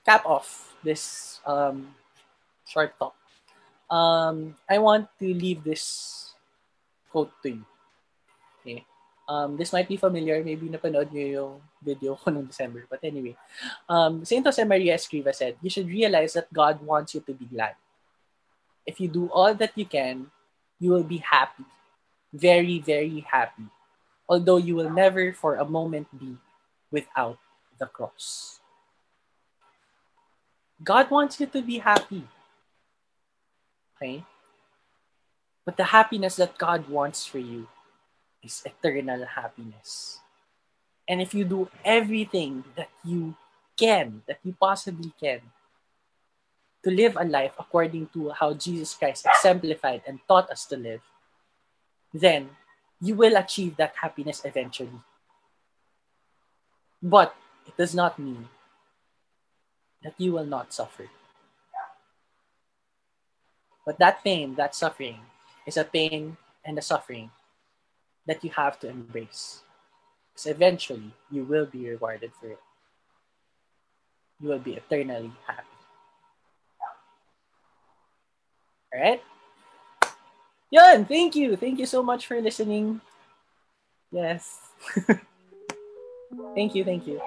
cap 0.06 0.30
off 0.30 0.78
this 0.86 1.42
um, 1.42 1.90
short 2.70 2.94
talk, 3.02 3.18
um, 3.90 4.54
I 4.70 4.78
want 4.78 5.10
to 5.18 5.26
leave 5.26 5.66
this 5.66 6.38
quote 7.10 7.34
to 7.42 7.50
you. 7.50 7.66
Okay. 8.62 8.86
Um, 9.26 9.58
this 9.58 9.74
might 9.74 9.90
be 9.90 9.98
familiar. 9.98 10.38
Maybe 10.46 10.70
napanood 10.70 11.10
nyo 11.10 11.26
yung 11.26 11.54
video 11.82 12.14
ko 12.14 12.30
noong 12.30 12.46
December. 12.46 12.86
But 12.86 13.02
anyway, 13.02 13.34
um, 13.90 14.22
Saint 14.22 14.46
Jose 14.46 14.62
Maria 14.62 14.94
Escriva 14.94 15.34
said, 15.34 15.58
you 15.66 15.74
should 15.74 15.90
realize 15.90 16.38
that 16.38 16.54
God 16.54 16.78
wants 16.86 17.18
you 17.18 17.26
to 17.26 17.34
be 17.34 17.50
glad. 17.50 17.74
If 18.86 19.02
you 19.02 19.10
do 19.10 19.34
all 19.34 19.58
that 19.58 19.74
you 19.74 19.90
can, 19.90 20.30
you 20.78 20.94
will 20.94 21.06
be 21.06 21.26
happy. 21.26 21.66
Very, 22.30 22.78
very 22.78 23.26
happy. 23.26 23.66
Although 24.30 24.62
you 24.62 24.78
will 24.78 24.94
never 24.94 25.34
for 25.34 25.58
a 25.58 25.66
moment 25.66 26.06
be 26.14 26.38
without 26.92 27.38
the 27.80 27.86
cross. 27.86 28.60
God 30.84 31.10
wants 31.12 31.40
you 31.40 31.48
to 31.48 31.62
be 31.62 31.80
happy. 31.80 32.28
Okay? 33.96 34.24
But 35.66 35.78
the 35.78 35.84
happiness 35.84 36.38
that 36.38 36.58
God 36.58 36.88
wants 36.88 37.26
for 37.26 37.40
you 37.40 37.68
is 38.42 38.64
eternal 38.66 39.26
happiness. 39.26 40.20
And 41.08 41.22
if 41.22 41.34
you 41.34 41.44
do 41.44 41.70
everything 41.84 42.64
that 42.76 42.90
you 43.04 43.36
can, 43.78 44.22
that 44.28 44.40
you 44.44 44.56
possibly 44.60 45.12
can, 45.20 45.42
to 46.84 46.92
live 46.92 47.18
a 47.20 47.26
life 47.26 47.52
according 47.60 48.08
to 48.14 48.30
how 48.30 48.54
Jesus 48.54 48.94
Christ 48.94 49.26
exemplified 49.28 50.02
and 50.08 50.20
taught 50.28 50.50
us 50.50 50.66
to 50.68 50.78
live, 50.78 51.02
then 52.14 52.50
you 53.02 53.16
will 53.16 53.36
achieve 53.36 53.76
that 53.78 53.94
happiness 54.00 54.42
eventually. 54.46 55.02
But 57.02 57.36
it 57.66 57.78
does 57.78 57.96
not 57.96 58.20
mean 58.20 58.50
that 60.04 60.14
you 60.18 60.34
will 60.34 60.46
not 60.46 60.74
suffer. 60.74 61.10
But 63.86 64.00
that 64.00 64.24
pain, 64.24 64.56
that 64.56 64.76
suffering, 64.76 65.20
is 65.66 65.78
a 65.78 65.84
pain 65.84 66.38
and 66.64 66.78
a 66.78 66.82
suffering 66.82 67.32
that 68.28 68.44
you 68.44 68.52
have 68.52 68.80
to 68.82 68.90
embrace. 68.90 69.62
Because 70.34 70.48
eventually, 70.48 71.14
you 71.32 71.44
will 71.44 71.66
be 71.66 71.90
rewarded 71.90 72.32
for 72.40 72.52
it. 72.52 72.60
You 74.40 74.50
will 74.50 74.60
be 74.60 74.76
eternally 74.76 75.32
happy. 75.48 75.68
Alright? 78.94 79.24
Yun, 80.72 81.06
thank 81.06 81.36
you. 81.36 81.56
Thank 81.56 81.80
you 81.80 81.86
so 81.86 82.04
much 82.04 82.28
for 82.28 82.40
listening. 82.40 83.02
Yes. 84.12 84.60
thank 86.56 86.76
you, 86.76 86.84
thank 86.84 87.08
you. 87.08 87.22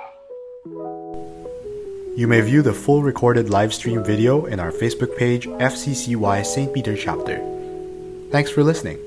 You 2.15 2.29
may 2.29 2.41
view 2.43 2.63
the 2.63 2.75
full 2.75 3.03
recorded 3.03 3.49
live 3.49 3.73
stream 3.73 4.05
video 4.05 4.45
in 4.45 4.61
our 4.61 4.71
Facebook 4.71 5.17
page, 5.17 5.47
FCCY 5.47 6.45
St. 6.45 6.73
Peter 6.73 6.97
Chapter. 6.97 7.39
Thanks 8.31 8.51
for 8.51 8.63
listening. 8.63 8.99